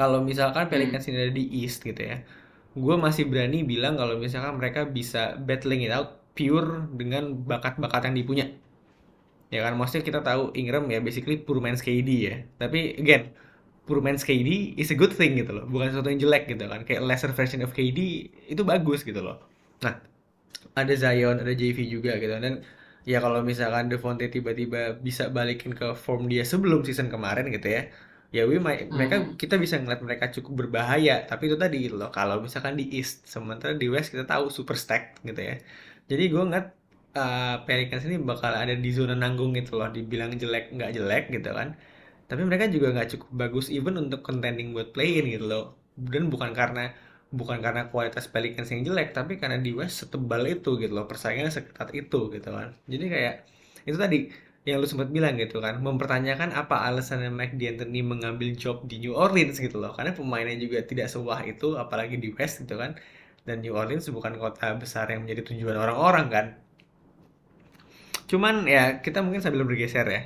Kalau 0.01 0.25
misalkan 0.25 0.65
hmm. 0.69 0.73
Pelicans 0.73 1.05
hmm. 1.05 1.11
ini 1.13 1.19
ada 1.21 1.33
di 1.37 1.45
East 1.61 1.85
gitu 1.85 2.01
ya. 2.01 2.25
Gue 2.73 2.97
masih 2.97 3.29
berani 3.29 3.69
bilang 3.69 4.01
kalau 4.01 4.17
misalkan 4.17 4.57
mereka 4.57 4.89
bisa 4.89 5.37
battling 5.37 5.85
it 5.85 5.93
out 5.93 6.25
pure 6.33 6.89
dengan 6.97 7.37
bakat-bakat 7.37 8.09
yang 8.09 8.17
dipunya 8.17 8.47
ya 9.51 9.61
kan 9.67 9.75
maksudnya 9.75 10.07
kita 10.07 10.21
tahu 10.23 10.55
Ingram 10.55 10.87
ya 10.89 11.03
basically 11.03 11.37
poor 11.43 11.59
man's 11.59 11.83
KD 11.83 12.09
ya. 12.09 12.37
Tapi 12.57 12.97
again 12.99 13.35
poor 13.85 13.99
man's 13.99 14.23
KD 14.23 14.79
is 14.79 14.95
a 14.95 14.97
good 14.97 15.13
thing 15.13 15.37
gitu 15.37 15.51
loh. 15.51 15.67
Bukan 15.67 15.91
sesuatu 15.91 16.09
yang 16.09 16.23
jelek 16.23 16.51
gitu 16.51 16.65
kan. 16.71 16.87
Kayak 16.87 17.03
lesser 17.07 17.31
version 17.35 17.61
of 17.67 17.75
KD 17.75 17.99
itu 18.51 18.63
bagus 18.63 19.03
gitu 19.03 19.21
loh. 19.21 19.43
Nah 19.83 19.99
ada 20.79 20.95
Zion 20.95 21.43
ada 21.43 21.53
JV 21.53 21.91
juga 21.91 22.17
gitu. 22.23 22.31
Dan 22.31 22.63
ya 23.05 23.19
kalau 23.19 23.43
misalkan 23.43 23.91
Devonte 23.91 24.31
tiba-tiba 24.31 24.97
bisa 25.03 25.29
balikin 25.29 25.75
ke 25.75 25.93
form 25.99 26.31
dia 26.31 26.47
sebelum 26.47 26.87
season 26.87 27.11
kemarin 27.11 27.51
gitu 27.51 27.69
ya 27.69 27.91
ya 28.31 28.47
we 28.47 28.63
might, 28.63 28.87
hmm. 28.87 28.95
mereka 28.95 29.17
kita 29.35 29.59
bisa 29.59 29.75
ngeliat 29.79 30.03
mereka 30.07 30.31
cukup 30.31 30.67
berbahaya. 30.67 31.27
Tapi 31.27 31.51
itu 31.51 31.57
tadi 31.59 31.77
gitu 31.91 31.99
loh 31.99 32.11
kalau 32.15 32.39
misalkan 32.39 32.79
di 32.79 32.87
East 32.95 33.27
sementara 33.27 33.75
di 33.75 33.91
West 33.91 34.15
kita 34.15 34.25
tahu 34.27 34.49
super 34.49 34.79
stack 34.79 35.19
gitu 35.27 35.43
ya. 35.43 35.59
Jadi 36.07 36.25
gue 36.31 36.43
ngeliat 36.43 36.80
uh, 37.17 37.63
Pelicans 37.67 38.05
ini 38.07 38.17
bakal 38.21 38.53
ada 38.55 38.75
di 38.75 38.91
zona 38.95 39.15
nanggung 39.19 39.55
gitu 39.59 39.79
loh 39.79 39.89
dibilang 39.91 40.35
jelek 40.35 40.75
nggak 40.75 40.91
jelek 40.97 41.25
gitu 41.35 41.51
kan. 41.51 41.75
Tapi 42.31 42.43
mereka 42.47 42.71
juga 42.71 42.95
nggak 42.95 43.09
cukup 43.19 43.31
bagus 43.35 43.67
even 43.75 43.99
untuk 43.99 44.23
contending 44.23 44.71
buat 44.77 44.95
play-in 44.95 45.27
gitu 45.35 45.47
loh. 45.51 45.65
Dan 45.99 46.31
bukan 46.31 46.55
karena 46.55 46.95
bukan 47.31 47.63
karena 47.63 47.87
kualitas 47.91 48.27
Pelicans 48.27 48.71
yang 48.75 48.83
jelek 48.83 49.15
tapi 49.15 49.39
karena 49.39 49.59
di 49.63 49.71
West 49.71 50.03
setebal 50.07 50.43
itu 50.51 50.75
gitu 50.83 50.93
loh 50.95 51.07
persaingannya 51.07 51.51
seketat 51.51 51.91
itu 51.95 52.31
gitu 52.35 52.49
kan. 52.51 52.75
Jadi 52.87 53.05
kayak 53.11 53.35
itu 53.87 53.99
tadi 53.99 54.19
yang 54.69 54.77
lu 54.83 54.87
sempat 54.87 55.09
bilang 55.09 55.41
gitu 55.41 55.57
kan 55.65 55.81
mempertanyakan 55.81 56.53
apa 56.53 56.85
alasan 56.85 57.25
Mike 57.33 57.57
D'Antoni 57.57 58.05
mengambil 58.05 58.53
job 58.55 58.85
di 58.85 59.01
New 59.03 59.15
Orleans 59.17 59.57
gitu 59.59 59.79
loh. 59.83 59.95
Karena 59.97 60.13
pemainnya 60.15 60.57
juga 60.59 60.83
tidak 60.85 61.09
sewah 61.11 61.41
itu 61.47 61.75
apalagi 61.81 62.21
di 62.21 62.31
West 62.37 62.63
gitu 62.63 62.77
kan. 62.79 62.95
Dan 63.47 63.65
New 63.65 63.73
Orleans 63.73 64.05
bukan 64.13 64.37
kota 64.37 64.77
besar 64.77 65.09
yang 65.11 65.25
menjadi 65.25 65.43
tujuan 65.55 65.75
orang-orang 65.81 66.27
kan 66.29 66.47
Cuman 68.31 68.55
ya 68.75 68.83
kita 69.05 69.19
mungkin 69.25 69.43
sambil 69.45 69.67
bergeser 69.69 70.07
ya. 70.17 70.23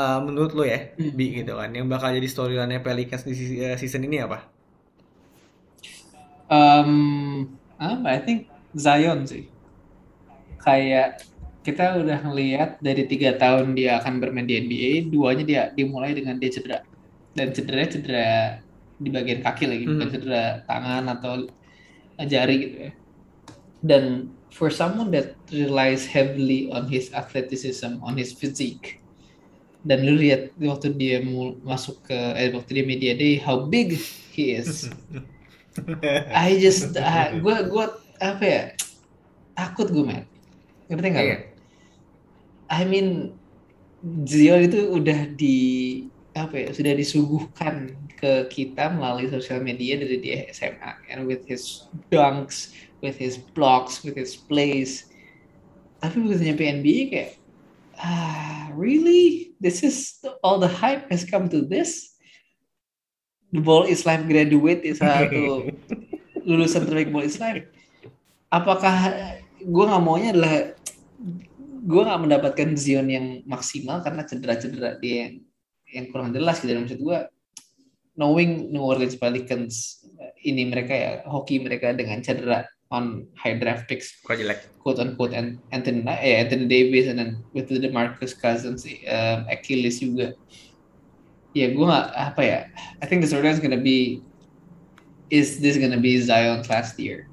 Uh, 0.00 0.18
menurut 0.26 0.52
lo 0.58 0.64
ya, 0.64 0.78
hmm. 0.96 1.12
Bi 1.18 1.24
gitu 1.38 1.52
kan, 1.60 1.70
yang 1.76 1.86
bakal 1.92 2.08
jadi 2.16 2.28
storyline 2.34 2.80
Pelicans 2.86 3.22
di 3.28 3.32
eh, 3.60 3.76
season 3.80 4.02
ini 4.08 4.16
apa? 4.26 4.38
Um, 6.50 7.58
apa? 7.80 8.06
I 8.16 8.18
think 8.26 8.40
Zion 8.76 9.24
sih. 9.26 9.44
kayak 10.64 11.06
kita 11.66 11.82
udah 12.02 12.18
ngelihat 12.26 12.68
dari 12.86 13.02
tiga 13.10 13.34
tahun 13.42 13.74
dia 13.78 13.98
akan 14.02 14.14
bermain 14.22 14.46
di 14.50 14.54
NBA, 14.62 14.90
duanya 15.12 15.44
dia 15.50 15.62
dimulai 15.78 16.14
dengan 16.18 16.38
dia 16.40 16.50
cedera 16.54 16.78
dan 17.36 17.48
cederanya 17.56 17.90
cedera 17.94 18.26
di 19.02 19.08
bagian 19.16 19.40
kaki 19.46 19.64
lagi, 19.70 19.84
bukan 19.92 20.08
Mhm. 20.08 20.14
cedera 20.14 20.42
tangan 20.68 21.04
atau 21.14 21.32
jari 22.32 22.54
gitu 22.64 22.76
ya. 22.88 22.92
Dan 23.82 24.02
for 24.52 24.68
someone 24.68 25.08
that 25.16 25.34
relies 25.48 26.04
heavily 26.04 26.68
on 26.68 26.86
his 26.86 27.08
athleticism, 27.16 27.96
on 28.04 28.20
his 28.20 28.36
physique, 28.36 29.00
dan 29.82 30.04
lu 30.04 30.14
lihat 30.20 30.52
waktu 30.60 30.92
dia 30.94 31.24
masuk 31.64 32.04
ke 32.04 32.14
eh, 32.36 32.52
waktu 32.52 32.70
dia 32.78 32.84
media 32.86 33.12
day 33.16 33.40
how 33.40 33.64
big 33.64 33.96
he 34.30 34.52
is. 34.54 34.92
I 36.36 36.60
just 36.60 36.92
gue 37.40 37.56
gue 37.64 37.86
apa 38.20 38.44
ya 38.44 38.62
takut 39.56 39.88
gue 39.88 40.04
man 40.04 40.28
ngerti 40.92 41.08
nggak? 41.08 41.24
Lu? 41.24 41.36
I 42.68 42.82
mean 42.84 43.08
Zion 44.28 44.68
itu 44.68 44.92
udah 44.92 45.32
di 45.32 45.58
apa 46.32 46.56
ya 46.56 46.68
sudah 46.72 46.92
disuguhkan 46.96 47.92
ke 48.16 48.48
kita 48.48 48.88
melalui 48.92 49.28
sosial 49.28 49.60
media 49.60 50.00
dari 50.00 50.16
dia 50.20 50.48
SMA 50.52 50.92
and 51.12 51.28
with 51.28 51.44
his 51.44 51.88
dunks, 52.08 52.72
with 53.02 53.18
his 53.18 53.36
blocks, 53.36 54.00
with 54.06 54.14
his 54.14 54.38
plays. 54.38 55.10
Tapi 55.98 56.22
begitu 56.22 56.48
nyampe 56.48 56.64
NBA 56.64 57.00
kayak 57.10 57.30
ah 58.00 58.72
really 58.74 59.52
this 59.60 59.84
is 59.84 60.18
all 60.40 60.56
the 60.56 60.70
hype 60.70 61.10
has 61.10 61.26
come 61.26 61.50
to 61.50 61.60
this. 61.60 62.14
The 63.52 63.60
ball 63.60 63.84
is 63.84 64.08
life 64.08 64.24
graduate 64.24 64.80
is 64.80 65.02
satu 65.02 65.68
lulusan 66.48 66.88
terbaik 66.88 67.12
ball 67.12 67.26
is 67.26 67.36
life. 67.36 67.68
Apakah 68.48 68.94
gue 69.60 69.84
nggak 69.84 70.02
maunya 70.02 70.32
adalah 70.32 70.74
gue 71.82 72.02
nggak 72.02 72.22
mendapatkan 72.22 72.68
Zion 72.78 73.10
yang 73.10 73.26
maksimal 73.44 74.00
karena 74.06 74.22
cedera-cedera 74.22 74.98
dia 75.02 75.28
yang 75.28 75.34
yang 75.92 76.04
kurang 76.08 76.32
jelas 76.32 76.62
gitu 76.62 76.72
dan 76.72 76.88
maksud 76.88 77.00
gue 77.02 77.18
knowing 78.16 78.72
New 78.72 78.84
Orleans 78.84 79.16
Pelicans 79.18 80.04
ini 80.42 80.66
mereka 80.68 80.92
ya 80.94 81.10
hoki 81.28 81.60
mereka 81.60 81.92
dengan 81.92 82.20
cedera 82.24 82.64
on 82.92 83.24
high 83.40 83.56
draft 83.56 83.88
picks. 83.88 84.20
Kok 84.20 84.36
jelek? 84.36 84.72
quote 84.82 84.98
unquote 84.98 85.32
An- 85.32 85.62
Anthony 85.70 86.02
eh, 86.06 86.42
Anthony 86.42 86.66
Davis 86.66 87.06
and 87.06 87.18
then 87.18 87.38
with 87.54 87.70
the 87.70 87.78
Demarcus 87.78 88.34
Cousins 88.34 88.84
um, 89.06 89.46
Achilles 89.46 90.02
juga. 90.02 90.34
Ya 91.54 91.70
gue 91.70 91.84
nggak 91.84 92.08
apa 92.16 92.42
ya 92.42 92.58
I 92.98 93.04
think 93.06 93.22
the 93.22 93.28
storyline 93.28 93.54
is 93.54 93.62
gonna 93.62 93.80
be 93.80 94.24
is 95.30 95.62
this 95.62 95.78
gonna 95.78 96.00
be 96.00 96.18
Zion's 96.18 96.66
last 96.66 96.98
year? 96.98 97.30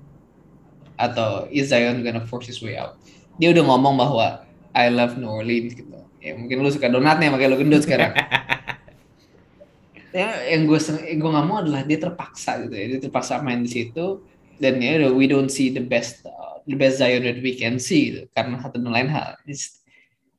Atau 1.01 1.50
is 1.50 1.74
Zion 1.74 2.06
gonna 2.06 2.24
force 2.24 2.46
his 2.46 2.62
way 2.62 2.78
out? 2.78 3.01
Dia 3.42 3.56
udah 3.56 3.66
ngomong 3.66 3.98
bahwa 3.98 4.46
I 4.75 4.94
love 4.94 5.18
New 5.18 5.32
Orleans 5.32 5.74
gitu. 5.74 5.98
Ya 6.20 6.36
mungkin 6.36 6.62
lu 6.62 6.70
suka 6.70 6.92
donatnya 6.92 7.32
makanya 7.34 7.58
lu 7.58 7.60
gendut 7.60 7.84
sekarang. 7.84 8.13
Ya 10.10 10.42
yang 10.50 10.66
gue 10.66 10.82
gue 11.22 11.30
nggak 11.30 11.46
mau 11.46 11.62
adalah 11.62 11.86
dia 11.86 12.01
terpaksa 12.01 12.58
gitu 12.66 12.74
ya. 12.74 12.98
Dia 12.98 13.00
terpaksa 13.06 13.46
main 13.46 13.62
di 13.62 13.70
situ 13.70 14.25
dan 14.60 14.84
ya 14.84 15.00
udah, 15.01 15.12
we 15.16 15.25
don't 15.25 15.50
see 15.50 15.72
the 15.72 15.82
best 15.84 16.24
uh, 16.28 16.60
the 16.68 16.75
best 16.75 17.00
Zion 17.00 17.24
that 17.25 17.39
we 17.39 17.56
can 17.56 17.80
see 17.80 18.28
karena 18.36 18.60
satu 18.62 18.80
dan 18.80 18.92
lain 18.92 19.10
hal. 19.10 19.36
It's- 19.48 19.80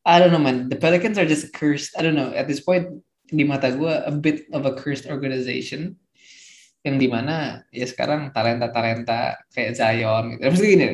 I 0.01 0.17
don't 0.17 0.33
know 0.33 0.41
man. 0.41 0.73
The 0.73 0.81
Pelicans 0.81 1.21
are 1.21 1.29
just 1.29 1.53
cursed. 1.53 1.93
I 1.93 2.01
don't 2.01 2.17
know. 2.17 2.33
At 2.33 2.49
this 2.49 2.65
point 2.65 3.05
di 3.29 3.45
mata 3.45 3.69
gue 3.69 3.93
a 3.93 4.09
bit 4.09 4.49
of 4.57 4.65
a 4.65 4.73
cursed 4.73 5.05
organization. 5.05 6.01
Yang 6.81 6.97
di 7.05 7.09
mana 7.13 7.61
ya 7.69 7.85
sekarang 7.85 8.33
talenta-talenta 8.33 9.37
kayak 9.53 9.77
Zion 9.77 10.41
gitu. 10.41 10.49
Maksudnya 10.49 10.73
gini, 10.73 10.89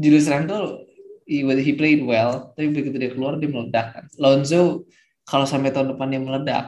Julius 0.00 0.32
Randle 0.32 0.88
he, 1.28 1.44
he 1.60 1.72
played 1.76 2.00
well, 2.06 2.54
tapi 2.56 2.72
begitu 2.72 2.96
dia 2.96 3.12
keluar 3.12 3.36
dia 3.36 3.50
meledak 3.50 3.92
kan. 3.92 4.04
Lonzo 4.16 4.88
kalau 5.26 5.44
sampai 5.44 5.74
tahun 5.74 5.92
depan 5.92 6.08
dia 6.08 6.22
meledak, 6.22 6.66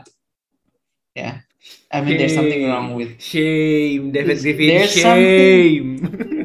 ya, 1.14 1.46
I 1.90 2.00
mean 2.04 2.20
there's 2.20 2.36
something 2.36 2.68
wrong 2.68 2.94
with 2.94 3.16
Shame, 3.18 4.12
David 4.12 4.38
There's- 4.38 4.42
Griffin, 4.44 4.68
there's 4.68 4.92
shame. 4.92 5.88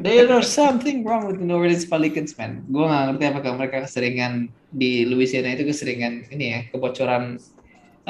there 0.02 0.32
are 0.32 0.42
something 0.42 1.04
wrong 1.04 1.28
with 1.28 1.38
the 1.40 1.46
New 1.46 1.60
Orleans 1.60 1.86
Pelicans 1.86 2.34
man. 2.40 2.64
Gue 2.72 2.88
nggak 2.88 3.04
ngerti 3.14 3.26
apakah 3.30 3.52
mereka 3.60 3.78
keseringan 3.86 4.48
di 4.74 5.06
Louisiana 5.06 5.54
itu 5.54 5.68
keseringan 5.70 6.32
ini 6.34 6.46
ya 6.50 6.60
kebocoran 6.72 7.38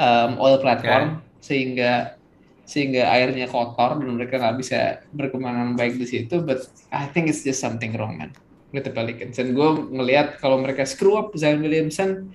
um, 0.00 0.30
oil 0.40 0.62
platform 0.62 1.20
sehingga 1.44 2.16
sehingga 2.64 3.04
airnya 3.12 3.44
kotor 3.52 4.00
dan 4.00 4.16
mereka 4.16 4.40
nggak 4.40 4.56
bisa 4.56 5.04
berkembang 5.12 5.76
baik 5.76 6.00
di 6.00 6.06
situ. 6.08 6.40
But 6.40 6.64
I 6.88 7.04
think 7.10 7.28
it's 7.28 7.44
just 7.44 7.60
something 7.60 7.92
wrong 8.00 8.16
man 8.16 8.32
with 8.72 8.88
the 8.88 8.94
Pelicans. 8.94 9.36
Dan 9.36 9.52
gue 9.52 9.68
ngelihat 9.92 10.40
kalau 10.40 10.62
mereka 10.62 10.88
screw 10.88 11.20
up 11.20 11.36
Zion 11.36 11.60
Williamson, 11.60 12.32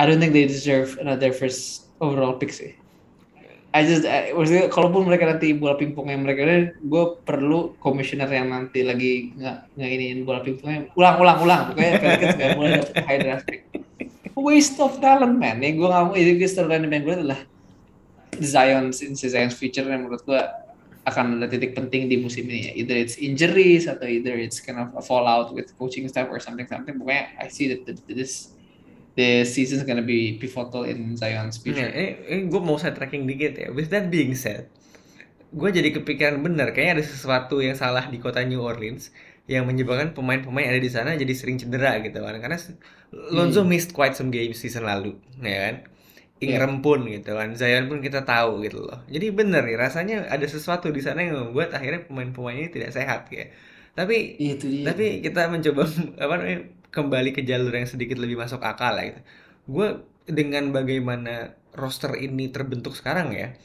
I 0.00 0.08
don't 0.08 0.22
think 0.22 0.32
they 0.32 0.48
deserve 0.48 0.96
another 1.02 1.34
first 1.34 1.92
overall 2.00 2.38
pick 2.38 2.54
sih. 2.54 2.72
I 3.68 3.84
just, 3.84 4.08
I, 4.08 4.32
maksudnya 4.32 4.72
kalaupun 4.72 5.04
mereka 5.04 5.28
nanti 5.28 5.52
bola 5.52 5.76
pingpongnya 5.76 6.16
mereka 6.16 6.40
ada, 6.48 6.72
gue 6.72 7.04
perlu 7.20 7.76
komisioner 7.76 8.24
yang 8.32 8.48
nanti 8.48 8.80
lagi 8.80 9.36
nggak 9.36 9.76
nggak 9.76 9.90
iniin 9.92 10.18
bola 10.24 10.40
pingpongnya 10.40 10.88
ulang 10.96 11.20
ulang 11.20 11.38
ulang 11.44 11.62
pokoknya 11.68 11.92
Pelicans 12.00 12.36
nggak 12.40 12.52
boleh 12.56 12.70
dapet 12.80 12.94
high 13.04 13.20
draft 13.20 13.44
pick. 13.44 13.62
Waste 14.32 14.80
of 14.80 14.96
talent 15.04 15.36
man. 15.36 15.60
Yang 15.60 15.84
gue 15.84 15.88
nggak 15.92 16.04
mau 16.08 16.14
itu 16.16 16.48
storyline 16.48 16.88
yang 16.88 17.04
gue 17.04 17.14
adalah 17.20 17.40
Zion's 18.40 19.04
in 19.04 19.12
Zion's 19.18 19.52
future 19.52 19.84
yang 19.84 20.08
menurut 20.08 20.24
gue 20.24 20.40
akan 21.04 21.40
ada 21.40 21.48
titik 21.48 21.76
penting 21.76 22.08
di 22.08 22.20
musim 22.20 22.48
ini 22.48 22.72
ya. 22.72 22.72
Either 22.84 22.96
it's 22.96 23.20
injuries 23.20 23.84
atau 23.84 24.04
either 24.08 24.36
it's 24.36 24.60
kind 24.64 24.80
of 24.80 24.92
a 24.96 25.04
fallout 25.04 25.52
with 25.52 25.72
coaching 25.76 26.08
staff 26.08 26.28
or 26.32 26.40
something 26.40 26.64
something. 26.64 26.96
Pokoknya 26.96 27.36
I 27.36 27.52
see 27.52 27.68
that 27.72 27.84
the- 27.84 28.00
this 28.16 28.52
the 29.18 29.42
season 29.44 29.76
is 29.80 29.84
gonna 29.88 30.04
be 30.04 30.38
pivotal 30.38 30.82
in 30.86 30.98
Zion's 31.18 31.58
Nah, 31.60 31.62
future. 31.64 31.90
ini, 31.90 32.08
ini 32.30 32.40
gue 32.46 32.60
mau 32.62 32.78
saya 32.78 32.94
tracking 32.94 33.26
dikit 33.26 33.52
ya. 33.58 33.68
With 33.74 33.90
that 33.90 34.06
being 34.08 34.34
said, 34.38 34.70
gue 35.50 35.68
jadi 35.72 35.90
kepikiran 35.96 36.38
bener 36.44 36.70
kayaknya 36.70 37.00
ada 37.00 37.04
sesuatu 37.04 37.56
yang 37.58 37.74
salah 37.74 38.04
di 38.06 38.18
kota 38.20 38.44
New 38.44 38.60
Orleans 38.62 39.10
yang 39.48 39.64
menyebabkan 39.64 40.12
pemain-pemain 40.12 40.68
ada 40.68 40.76
di 40.78 40.90
sana 40.92 41.16
jadi 41.16 41.32
sering 41.32 41.56
cedera 41.56 41.98
gitu 42.04 42.20
kan. 42.20 42.36
Karena 42.38 42.58
Lonzo 43.32 43.64
Hmm. 43.64 43.70
missed 43.72 43.92
quite 43.96 44.12
some 44.12 44.28
games 44.28 44.60
season 44.60 44.84
lalu, 44.84 45.16
ya 45.40 45.58
kan. 45.72 45.76
Ingram 46.38 46.86
pun 46.86 47.02
gitu 47.08 47.34
kan, 47.34 47.50
Zion 47.58 47.90
pun 47.90 47.98
kita 47.98 48.22
tahu 48.22 48.62
gitu 48.62 48.78
loh. 48.86 49.02
Jadi 49.10 49.26
bener 49.34 49.66
nih 49.66 49.74
rasanya 49.74 50.16
ada 50.30 50.46
sesuatu 50.46 50.86
di 50.94 51.02
sana 51.02 51.26
yang 51.26 51.50
membuat 51.50 51.74
akhirnya 51.74 52.06
pemain-pemain 52.06 52.56
ini 52.60 52.68
tidak 52.70 52.94
sehat 52.94 53.26
ya. 53.34 53.50
Tapi 53.98 54.38
Itu 54.38 54.70
dia. 54.70 54.84
tapi 54.86 55.18
kita 55.24 55.50
mencoba 55.50 55.82
apa 56.22 56.34
namanya 56.38 56.60
kembali 56.94 57.30
ke 57.36 57.44
jalur 57.44 57.72
yang 57.74 57.88
sedikit 57.88 58.16
lebih 58.20 58.36
masuk 58.40 58.60
akal 58.64 58.96
lah 58.96 59.04
gitu. 59.08 59.20
Gue 59.68 59.88
dengan 60.28 60.72
bagaimana 60.72 61.56
roster 61.76 62.16
ini 62.16 62.48
terbentuk 62.52 62.96
sekarang 62.96 63.32
ya, 63.32 63.56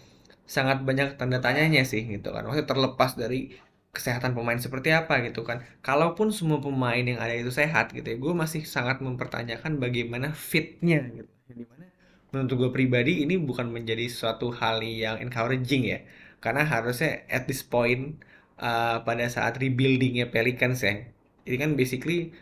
sangat 0.47 0.83
banyak 0.83 1.15
tanda 1.19 1.39
tanyanya 1.39 1.83
sih 1.87 2.03
gitu 2.07 2.31
kan. 2.35 2.43
Maksudnya 2.47 2.67
terlepas 2.67 3.11
dari 3.15 3.55
kesehatan 3.93 4.33
pemain 4.33 4.57
seperti 4.57 4.89
apa 4.91 5.21
gitu 5.23 5.45
kan. 5.45 5.63
Kalaupun 5.85 6.33
semua 6.33 6.59
pemain 6.59 6.99
yang 6.99 7.21
ada 7.21 7.31
itu 7.37 7.53
sehat 7.53 7.93
gitu 7.93 8.05
ya, 8.05 8.17
gue 8.19 8.33
masih 8.33 8.65
sangat 8.65 8.99
mempertanyakan 8.99 9.79
bagaimana 9.79 10.33
fitnya 10.35 10.99
gitu. 11.13 11.31
Di 11.47 11.65
mana 11.69 11.85
menurut 12.33 12.51
gue 12.57 12.69
pribadi 12.73 13.21
ini 13.21 13.37
bukan 13.37 13.69
menjadi 13.69 14.09
suatu 14.09 14.49
hal 14.51 14.81
yang 14.83 15.21
encouraging 15.21 15.83
ya. 15.85 15.99
Karena 16.43 16.65
harusnya 16.67 17.23
at 17.31 17.47
this 17.47 17.63
point 17.63 18.19
uh, 18.59 18.99
pada 19.07 19.29
saat 19.31 19.55
rebuildingnya 19.61 20.33
Pelicans 20.33 20.83
ya. 20.83 21.07
Ini 21.47 21.55
kan 21.61 21.71
basically 21.79 22.33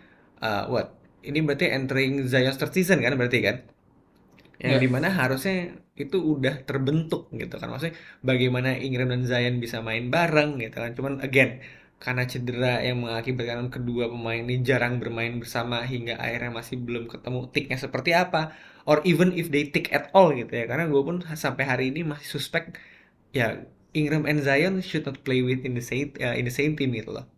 uh, 0.42 0.66
what? 0.70 0.98
Ini 1.22 1.38
berarti 1.46 1.70
entering 1.70 2.26
Zion's 2.26 2.58
third 2.58 2.74
season 2.74 3.00
kan 3.06 3.14
berarti 3.16 3.40
kan? 3.46 3.58
Yang 4.62 4.78
Ya. 4.78 4.82
di 4.82 4.90
mana 4.90 5.08
harusnya 5.10 5.74
itu 5.98 6.18
udah 6.22 6.66
terbentuk 6.66 7.30
gitu 7.34 7.56
kan. 7.58 7.70
Maksudnya 7.70 7.98
bagaimana 8.22 8.78
Ingram 8.78 9.10
dan 9.10 9.26
Zion 9.26 9.58
bisa 9.62 9.82
main 9.82 10.10
bareng 10.14 10.58
gitu 10.62 10.78
kan. 10.82 10.92
Cuman 10.98 11.14
again 11.22 11.62
karena 12.02 12.26
cedera 12.26 12.82
yang 12.82 13.06
mengakibatkan 13.06 13.70
kedua 13.70 14.10
pemain 14.10 14.42
ini 14.42 14.66
jarang 14.66 14.98
bermain 14.98 15.38
bersama 15.38 15.86
hingga 15.86 16.18
akhirnya 16.18 16.50
masih 16.50 16.82
belum 16.82 17.06
ketemu 17.06 17.40
ticknya 17.54 17.78
seperti 17.78 18.18
apa 18.18 18.58
or 18.90 19.06
even 19.06 19.30
if 19.38 19.54
they 19.54 19.70
tick 19.70 19.94
at 19.94 20.10
all 20.18 20.34
gitu 20.34 20.50
ya 20.50 20.66
karena 20.66 20.90
gue 20.90 20.98
pun 21.06 21.22
sampai 21.22 21.62
hari 21.70 21.86
ini 21.94 22.02
masih 22.02 22.42
suspek 22.42 22.74
ya 23.38 23.70
Ingram 23.94 24.26
and 24.26 24.42
Zion 24.42 24.82
should 24.82 25.06
not 25.06 25.22
play 25.22 25.46
with 25.46 25.62
in 25.62 25.78
the 25.78 25.86
same 25.86 26.10
uh, 26.18 26.34
in 26.34 26.50
the 26.50 26.54
same 26.54 26.74
team 26.74 26.90
gitu 26.98 27.14
loh 27.14 27.30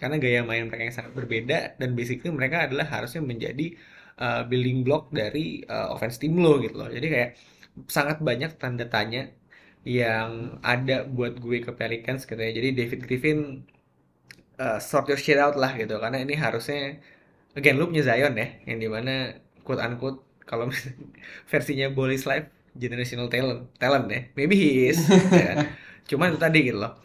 karena 0.00 0.16
gaya 0.16 0.40
main 0.48 0.64
mereka 0.68 0.82
yang 0.88 0.96
sangat 0.96 1.12
berbeda 1.12 1.76
dan 1.80 1.92
basically 1.98 2.32
mereka 2.32 2.64
adalah 2.66 2.88
harusnya 2.88 3.20
menjadi 3.20 3.76
uh, 4.16 4.42
building 4.48 4.80
block 4.86 5.12
dari 5.12 5.60
uh, 5.68 5.92
offense 5.92 6.16
team 6.16 6.40
lo 6.40 6.56
gitu 6.64 6.76
loh. 6.80 6.88
Jadi 6.88 7.06
kayak 7.12 7.30
sangat 7.86 8.18
banyak 8.24 8.56
tanda 8.56 8.88
tanya 8.88 9.28
yang 9.84 10.60
ada 10.64 11.04
buat 11.04 11.36
gue 11.44 11.60
ke 11.60 11.72
Pelicans 11.76 12.24
gitu 12.24 12.40
ya. 12.40 12.52
Jadi 12.52 12.68
David 12.72 13.00
Griffin 13.04 13.38
uh, 14.56 14.78
sort 14.80 15.08
your 15.12 15.20
shit 15.20 15.36
out 15.36 15.56
lah 15.56 15.76
gitu. 15.76 16.00
Karena 16.00 16.24
ini 16.24 16.34
harusnya 16.36 16.96
again 17.56 17.76
lu 17.76 17.88
punya 17.92 18.04
Zion 18.08 18.32
ya 18.40 18.48
yang 18.68 18.78
di 18.80 18.88
mana 18.88 19.36
quote 19.64 19.80
unquote 19.84 20.18
kalau 20.48 20.72
versinya 21.50 21.92
Bolis 21.92 22.24
Life 22.24 22.48
generational 22.76 23.28
talent 23.28 23.68
talent 23.76 24.06
ya. 24.08 24.20
Maybe 24.32 24.56
he 24.56 24.68
is 24.88 25.00
ya 25.08 25.44
kan? 25.54 25.58
cuman 26.10 26.34
itu 26.34 26.40
tadi 26.42 26.58
gitu 26.66 26.78
loh 26.82 26.98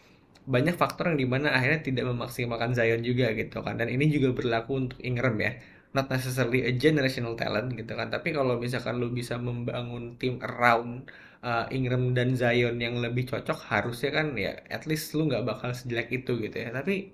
banyak 0.45 0.77
faktor 0.77 1.13
yang 1.13 1.19
di 1.19 1.27
mana 1.27 1.53
akhirnya 1.53 1.81
tidak 1.81 2.05
memaksimalkan 2.09 2.77
Zion 2.77 3.01
juga 3.01 3.33
gitu 3.33 3.65
kan. 3.65 3.81
Dan 3.81 3.89
ini 3.89 4.09
juga 4.09 4.31
berlaku 4.31 4.71
untuk 4.89 4.99
Ingram 5.01 5.35
ya. 5.41 5.57
Not 5.97 6.11
necessarily 6.11 6.67
a 6.69 6.71
generational 6.75 7.33
talent 7.33 7.73
gitu 7.73 7.97
kan. 7.97 8.13
Tapi 8.13 8.31
kalau 8.35 8.61
misalkan 8.61 9.01
lu 9.01 9.09
bisa 9.09 9.41
membangun 9.41 10.15
tim 10.21 10.37
around 10.43 11.09
uh, 11.41 11.65
Ingram 11.73 12.13
dan 12.13 12.37
Zion 12.37 12.77
yang 12.77 13.01
lebih 13.01 13.29
cocok 13.29 13.69
harusnya 13.69 14.11
kan 14.13 14.33
ya 14.37 14.57
at 14.69 14.85
least 14.89 15.13
lu 15.17 15.29
nggak 15.29 15.45
bakal 15.45 15.73
sejelek 15.73 16.09
itu 16.13 16.37
gitu 16.41 16.57
ya. 16.57 16.69
Tapi 16.73 17.13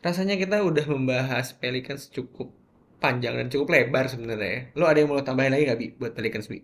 rasanya 0.00 0.38
kita 0.40 0.62
udah 0.64 0.86
membahas 0.90 1.52
Pelicans 1.56 2.08
cukup 2.08 2.54
panjang 3.00 3.34
dan 3.36 3.48
cukup 3.48 3.72
lebar 3.72 4.12
sebenarnya 4.12 4.76
lo 4.76 4.84
ada 4.84 5.00
yang 5.00 5.08
mau 5.08 5.24
tambahin 5.24 5.56
lagi 5.56 5.64
nggak 5.64 5.80
bi 5.80 5.86
buat 5.96 6.12
Pelicans 6.12 6.46
bi? 6.52 6.60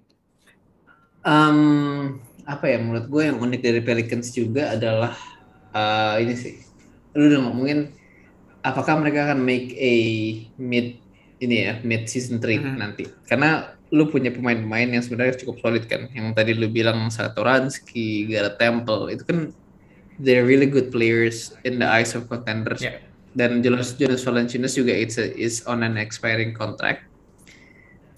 Um, 1.26 2.20
apa 2.46 2.70
ya 2.70 2.78
menurut 2.78 3.10
gue 3.10 3.22
yang 3.26 3.42
unik 3.42 3.60
dari 3.64 3.80
Pelicans 3.82 4.30
juga 4.30 4.76
adalah 4.76 5.16
uh, 5.76 6.16
ini 6.16 6.33
sih. 6.33 6.54
Lu 7.12 7.28
udah 7.28 7.40
ngomongin 7.49 7.92
apakah 8.64 8.97
mereka 8.97 9.28
akan 9.30 9.45
make 9.45 9.76
a 9.76 9.95
mid 10.56 10.97
ini 11.37 11.68
ya 11.68 11.76
mid 11.85 12.09
season 12.09 12.40
trade 12.40 12.64
Mhm. 12.64 12.76
nanti. 12.80 13.04
Karena 13.28 13.76
lu 13.92 14.09
punya 14.11 14.33
pemain-pemain 14.35 14.88
yang 14.88 15.04
sebenarnya 15.04 15.37
cukup 15.45 15.61
solid 15.62 15.85
kan. 15.87 16.09
Yang 16.11 16.33
tadi 16.35 16.52
lu 16.56 16.66
bilang 16.73 17.12
Satoransky, 17.12 18.26
Garrett 18.26 18.59
Temple 18.59 19.12
itu 19.14 19.23
kan 19.23 19.38
they're 20.16 20.49
really 20.49 20.66
good 20.66 20.88
players 20.88 21.52
in 21.62 21.76
the 21.78 21.87
eyes 21.87 22.16
of 22.16 22.26
contenders. 22.26 22.80
Ya. 22.80 22.99
Dan 23.37 23.61
Jonas 23.61 23.92
Jonas 24.00 24.25
Valanciunas 24.25 24.73
juga 24.73 24.97
it's 24.97 25.21
a- 25.21 25.28
is 25.28 25.61
on 25.68 25.85
an 25.85 26.00
expiring 26.00 26.56
contract. 26.56 27.04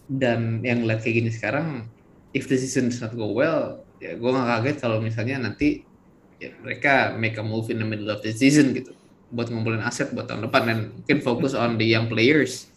Dan 0.09 0.62
yang 0.65 0.87
lihat 0.88 1.05
kayak 1.05 1.21
gini 1.21 1.31
sekarang, 1.35 1.85
if 2.33 2.49
the 2.49 2.57
season 2.57 2.88
does 2.88 3.03
not 3.03 3.12
go 3.12 3.29
well, 3.29 3.83
ya 3.99 4.15
gue 4.15 4.31
gak 4.31 4.47
kaget 4.47 4.77
kalau 4.79 5.03
misalnya 5.03 5.43
nanti 5.43 5.83
ya 6.38 6.54
mereka 6.62 7.14
make 7.18 7.37
a 7.38 7.45
move 7.45 7.71
in 7.71 7.83
the 7.83 7.87
middle 7.87 8.11
of 8.11 8.23
the 8.23 8.30
season 8.35 8.75
gitu. 8.75 8.95
Buat 9.28 9.52
ngumpulin 9.52 9.85
aset 9.85 10.14
buat 10.14 10.30
tahun 10.30 10.49
depan. 10.49 10.62
Dan 10.64 10.78
mungkin 11.02 11.18
fokus 11.21 11.52
on 11.52 11.76
the 11.76 11.85
young 11.85 12.09
players. 12.09 12.71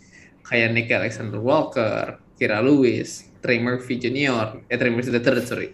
Kayak 0.46 0.70
Nick 0.76 0.90
Alexander 0.92 1.40
Walker, 1.40 2.20
Kira 2.36 2.60
Lewis, 2.60 3.32
Trey 3.40 3.62
Murphy 3.62 3.96
Jr. 4.02 4.60
eh 4.68 4.76
Trey 4.76 4.92
Murphy 4.92 5.14
the 5.14 5.24
third 5.24 5.46
sorry. 5.48 5.72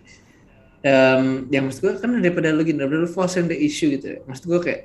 Um, 0.85 1.49
yang 1.49 1.67
maksud 1.67 1.81
gue 1.81 1.93
kan 1.97 2.21
daripada 2.21 2.53
lu 2.53 2.61
gini 2.61 2.79
daripada 2.79 3.03
lu 3.03 3.09
forcing 3.09 3.49
the 3.49 3.57
issue 3.57 3.91
gitu 3.97 4.15
ya. 4.15 4.19
Maksud 4.29 4.45
gue 4.45 4.59
kayak 4.61 4.81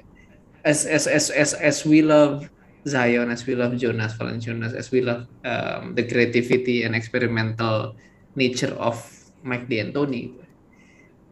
as 0.65 0.87
as 0.87 1.05
as 1.11 1.29
as 1.29 1.51
as 1.59 1.77
we 1.85 2.01
love 2.01 2.49
Zion 2.89 3.31
as 3.31 3.47
we 3.47 3.55
love 3.55 3.79
Jonas 3.79 4.19
Valanciunas 4.19 4.75
as 4.75 4.91
we 4.91 5.03
love 5.05 5.31
um, 5.47 5.95
the 5.95 6.03
creativity 6.03 6.83
and 6.83 6.99
experimental 6.99 7.95
nature 8.35 8.75
of 8.79 8.99
Mike 9.47 9.71
D'Antoni 9.71 10.35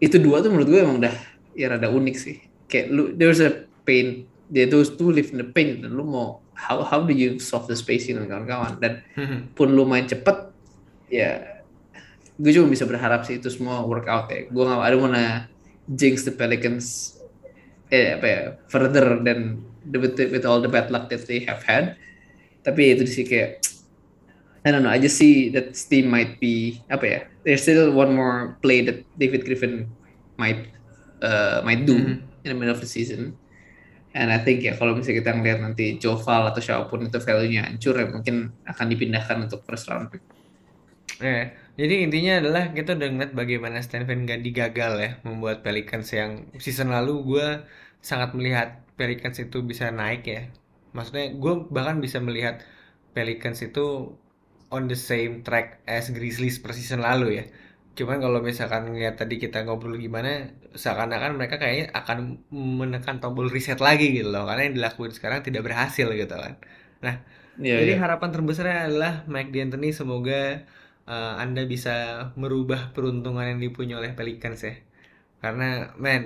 itu 0.01 0.17
dua 0.17 0.41
tuh 0.41 0.51
menurut 0.51 0.69
gue 0.71 0.81
emang 0.81 0.99
udah 1.03 1.15
ya 1.61 1.77
rada 1.77 1.93
unik 1.93 2.17
sih. 2.17 2.41
Kayak 2.65 2.87
lu 2.89 3.03
there's 3.13 3.45
a 3.45 3.69
pain. 3.85 4.25
They 4.49 4.65
those 4.65 4.97
two 4.97 5.13
live 5.13 5.29
in 5.37 5.45
the 5.45 5.49
pain. 5.49 5.85
Dan 5.85 5.93
lu 5.93 6.09
mau 6.09 6.41
how 6.57 6.81
how 6.81 7.05
do 7.05 7.13
you 7.13 7.37
solve 7.37 7.69
the 7.69 7.77
spacing 7.77 8.17
dan 8.17 8.33
kawan-kawan? 8.33 8.81
Dan 8.81 9.05
pun 9.53 9.77
lu 9.77 9.85
main 9.85 10.09
cepet 10.09 10.49
ya 11.13 11.61
gue 12.41 12.57
cuma 12.57 12.73
bisa 12.73 12.89
berharap 12.89 13.29
sih 13.29 13.37
itu 13.37 13.53
semua 13.53 13.85
work 13.85 14.09
out 14.09 14.33
ya. 14.33 14.49
Gue 14.49 14.65
gak 14.65 14.81
ada 14.81 14.97
wanna 14.97 15.25
jinx 15.93 16.25
the 16.25 16.33
Pelicans 16.33 17.21
eh 17.93 18.17
apa 18.17 18.27
ya 18.27 18.41
further 18.71 19.21
than 19.21 19.61
the, 19.85 19.99
with, 19.99 20.17
with 20.17 20.47
all 20.49 20.63
the 20.63 20.71
bad 20.71 20.89
luck 20.89 21.13
that 21.13 21.29
they 21.29 21.45
have 21.45 21.61
had. 21.61 22.01
Tapi 22.65 22.97
itu 22.97 23.05
sih 23.05 23.29
kayak 23.29 23.61
I 24.65 24.69
don't 24.73 24.85
know 24.85 24.93
I 24.93 25.01
just 25.01 25.17
see 25.17 25.49
that 25.57 25.73
team 25.73 26.13
might 26.13 26.37
be 26.37 26.81
apa 26.93 27.05
ya 27.05 27.21
there's 27.45 27.65
still 27.65 27.93
one 27.97 28.13
more 28.13 28.61
play 28.61 28.85
that 28.85 29.05
David 29.17 29.49
Griffin 29.49 29.89
might 30.37 30.69
uh, 31.23 31.61
might 31.67 31.85
do 31.85 31.97
Mhm. 31.97 32.15
in 32.45 32.49
the 32.53 32.57
middle 32.57 32.75
of 32.75 32.81
the 32.81 32.89
season 32.89 33.37
and 34.13 34.29
I 34.35 34.43
think 34.43 34.65
ya 34.67 34.75
kalau 34.75 34.97
misalnya 34.99 35.23
kita 35.23 35.31
ngeliat 35.39 35.59
nanti 35.63 35.97
Joval 36.03 36.51
atau 36.51 36.59
siapa 36.59 36.91
pun 36.91 37.07
itu 37.07 37.19
value-nya 37.23 37.69
hancur 37.71 37.95
ya 37.95 38.07
mungkin 38.11 38.51
akan 38.67 38.87
dipindahkan 38.91 39.37
untuk 39.47 39.63
first 39.63 39.87
round 39.87 40.11
pick 40.11 40.23
Ya, 41.21 41.53
jadi 41.77 42.09
intinya 42.09 42.41
adalah 42.41 42.73
kita 42.73 42.97
udah 42.97 43.09
ngeliat 43.13 43.33
bagaimana 43.37 43.85
Stan 43.85 44.09
Van 44.09 44.25
Gundy 44.25 44.57
gagal 44.57 44.93
ya 44.97 45.11
membuat 45.21 45.61
Pelicans 45.61 46.09
yang 46.17 46.49
season 46.57 46.89
lalu 46.97 47.13
gue 47.29 47.47
sangat 48.01 48.33
melihat 48.33 48.81
Pelicans 48.97 49.37
itu 49.37 49.61
bisa 49.61 49.93
naik 49.93 50.25
ya. 50.25 50.49
Maksudnya 50.97 51.37
gue 51.37 51.55
bahkan 51.69 52.01
bisa 52.01 52.25
melihat 52.25 52.65
Pelicans 53.13 53.61
itu 53.61 54.17
on 54.73 54.89
the 54.89 54.97
same 54.97 55.45
track 55.45 55.85
as 55.85 56.09
Grizzlies 56.09 56.57
per 56.57 56.73
season 56.73 57.05
lalu 57.05 57.27
ya. 57.37 57.45
Cuman 57.99 58.19
kalau 58.25 58.39
misalkan 58.49 58.83
ngeliat 58.91 59.15
tadi 59.21 59.35
kita 59.43 59.57
ngobrol 59.67 59.97
gimana, 60.05 60.29
seakan-akan 60.83 61.31
mereka 61.39 61.55
kayaknya 61.63 61.85
akan 62.01 62.19
menekan 62.81 63.17
tombol 63.23 63.47
reset 63.55 63.79
lagi 63.89 64.05
gitu 64.17 64.29
loh. 64.35 64.43
Karena 64.49 64.63
yang 64.67 64.75
dilakuin 64.79 65.13
sekarang 65.17 65.41
tidak 65.47 65.63
berhasil 65.69 66.07
gitu 66.21 66.35
kan. 66.45 66.55
Nah, 67.05 67.15
Iya, 67.59 67.79
jadi 67.79 67.93
iya. 67.93 67.97
harapan 68.03 68.31
terbesarnya 68.35 68.77
adalah 68.89 69.13
Mike 69.33 69.51
D'Antoni 69.55 69.91
semoga 70.01 70.65
uh, 71.11 71.33
Anda 71.43 71.63
bisa 71.69 71.93
merubah 72.41 72.81
peruntungan 72.97 73.47
yang 73.51 73.61
dipunya 73.65 73.95
oleh 74.01 74.13
Pelicans 74.19 74.61
ya. 74.69 74.75
Karena 75.43 75.93
man, 76.05 76.23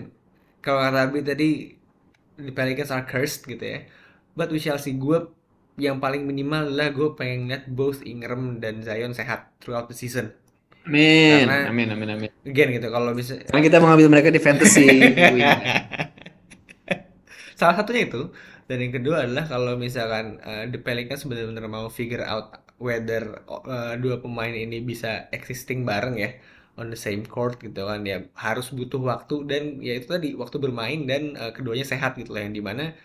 kalau 0.64 0.80
kata 0.84 0.98
Abi 1.10 1.20
tadi 1.26 1.48
the 2.38 2.52
Pelicans 2.54 2.90
are 2.94 3.04
cursed 3.06 3.46
gitu 3.50 3.64
ya. 3.64 3.78
But 4.38 4.50
we 4.54 4.58
shall 4.62 4.78
see. 4.82 4.94
Gue 4.98 5.18
yang 5.78 5.98
paling 6.04 6.22
minimal 6.30 6.70
adalah 6.70 6.88
gue 6.94 7.08
pengen 7.18 7.50
lihat 7.50 7.64
both 7.70 8.02
Ingram 8.06 8.62
dan 8.62 8.82
Zion 8.86 9.12
sehat 9.14 9.54
throughout 9.62 9.86
the 9.90 9.96
season. 9.98 10.34
Amin, 10.84 11.48
Karena- 11.48 11.68
amin, 11.72 11.88
amin, 11.96 12.08
amin. 12.12 12.30
Again 12.44 12.68
gitu 12.76 12.88
kalau 12.92 13.16
bisa 13.16 13.40
Karena 13.40 13.62
kita 13.64 13.80
mengambil 13.80 14.08
mereka 14.12 14.28
di 14.28 14.40
fantasy. 14.40 14.84
Salah 17.58 17.74
satunya 17.80 18.04
itu. 18.04 18.28
Dan 18.68 18.80
yang 18.80 18.92
kedua 18.96 19.24
adalah 19.28 19.44
kalau 19.44 19.76
misalkan 19.76 20.40
uh, 20.40 20.64
The 20.68 20.80
Pelicans 20.80 21.24
benar-benar 21.28 21.68
mau 21.68 21.88
figure 21.92 22.24
out 22.24 22.64
whether 22.80 23.44
uh, 23.48 23.96
dua 24.00 24.20
pemain 24.20 24.52
ini 24.52 24.80
bisa 24.80 25.28
existing 25.32 25.84
bareng 25.84 26.16
ya 26.16 26.32
on 26.74 26.90
the 26.90 26.98
same 26.98 27.22
court 27.22 27.60
gitu 27.62 27.86
kan 27.86 28.02
ya 28.02 28.26
harus 28.34 28.74
butuh 28.74 28.98
waktu 28.98 29.46
dan 29.46 29.62
ya 29.78 29.94
itu 29.94 30.10
tadi 30.10 30.34
waktu 30.34 30.58
bermain 30.58 31.06
dan 31.06 31.38
uh, 31.38 31.54
keduanya 31.54 31.86
sehat 31.86 32.18
gitu 32.18 32.34
lah 32.34 32.42
yang 32.42 32.54
di 32.56 32.64
mana 32.64 32.96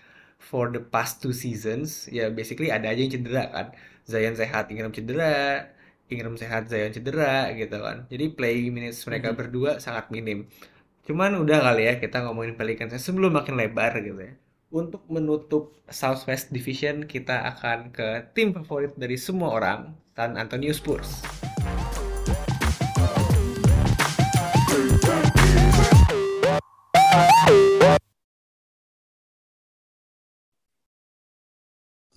for 0.41 0.73
the 0.73 0.81
past 0.81 1.21
two 1.21 1.35
seasons 1.35 2.09
ya 2.09 2.33
basically 2.33 2.73
ada 2.73 2.89
aja 2.89 2.97
yang 3.05 3.13
cedera 3.13 3.45
kan 3.53 3.67
Zion 4.09 4.33
sehat 4.33 4.73
Ingram 4.73 4.89
cedera 4.89 5.69
Ingram 6.09 6.35
sehat 6.35 6.67
Zion 6.67 6.91
cedera 6.91 7.53
gitu 7.53 7.77
kan 7.79 8.09
jadi 8.09 8.25
playing 8.33 8.73
minutes 8.73 9.05
mereka 9.05 9.31
Mhm. 9.31 9.37
berdua 9.37 9.71
sangat 9.77 10.09
minim 10.09 10.49
Cuman 11.09 11.41
udah 11.41 11.65
kali 11.65 11.89
ya 11.89 11.97
kita 11.97 12.21
ngomongin 12.21 12.53
Pelicans 12.53 12.93
sebelum 13.01 13.33
makin 13.33 13.57
lebar 13.57 13.97
gitu 13.97 14.21
ya. 14.21 14.37
Untuk 14.69 15.01
menutup 15.09 15.73
Southwest 15.89 16.53
Division 16.53 17.09
kita 17.09 17.49
akan 17.49 17.89
ke 17.89 18.29
tim 18.37 18.53
favorit 18.53 18.93
dari 18.93 19.17
semua 19.17 19.57
orang, 19.57 19.97
San 20.13 20.37
Antonio 20.37 20.69
Spurs. 20.69 21.38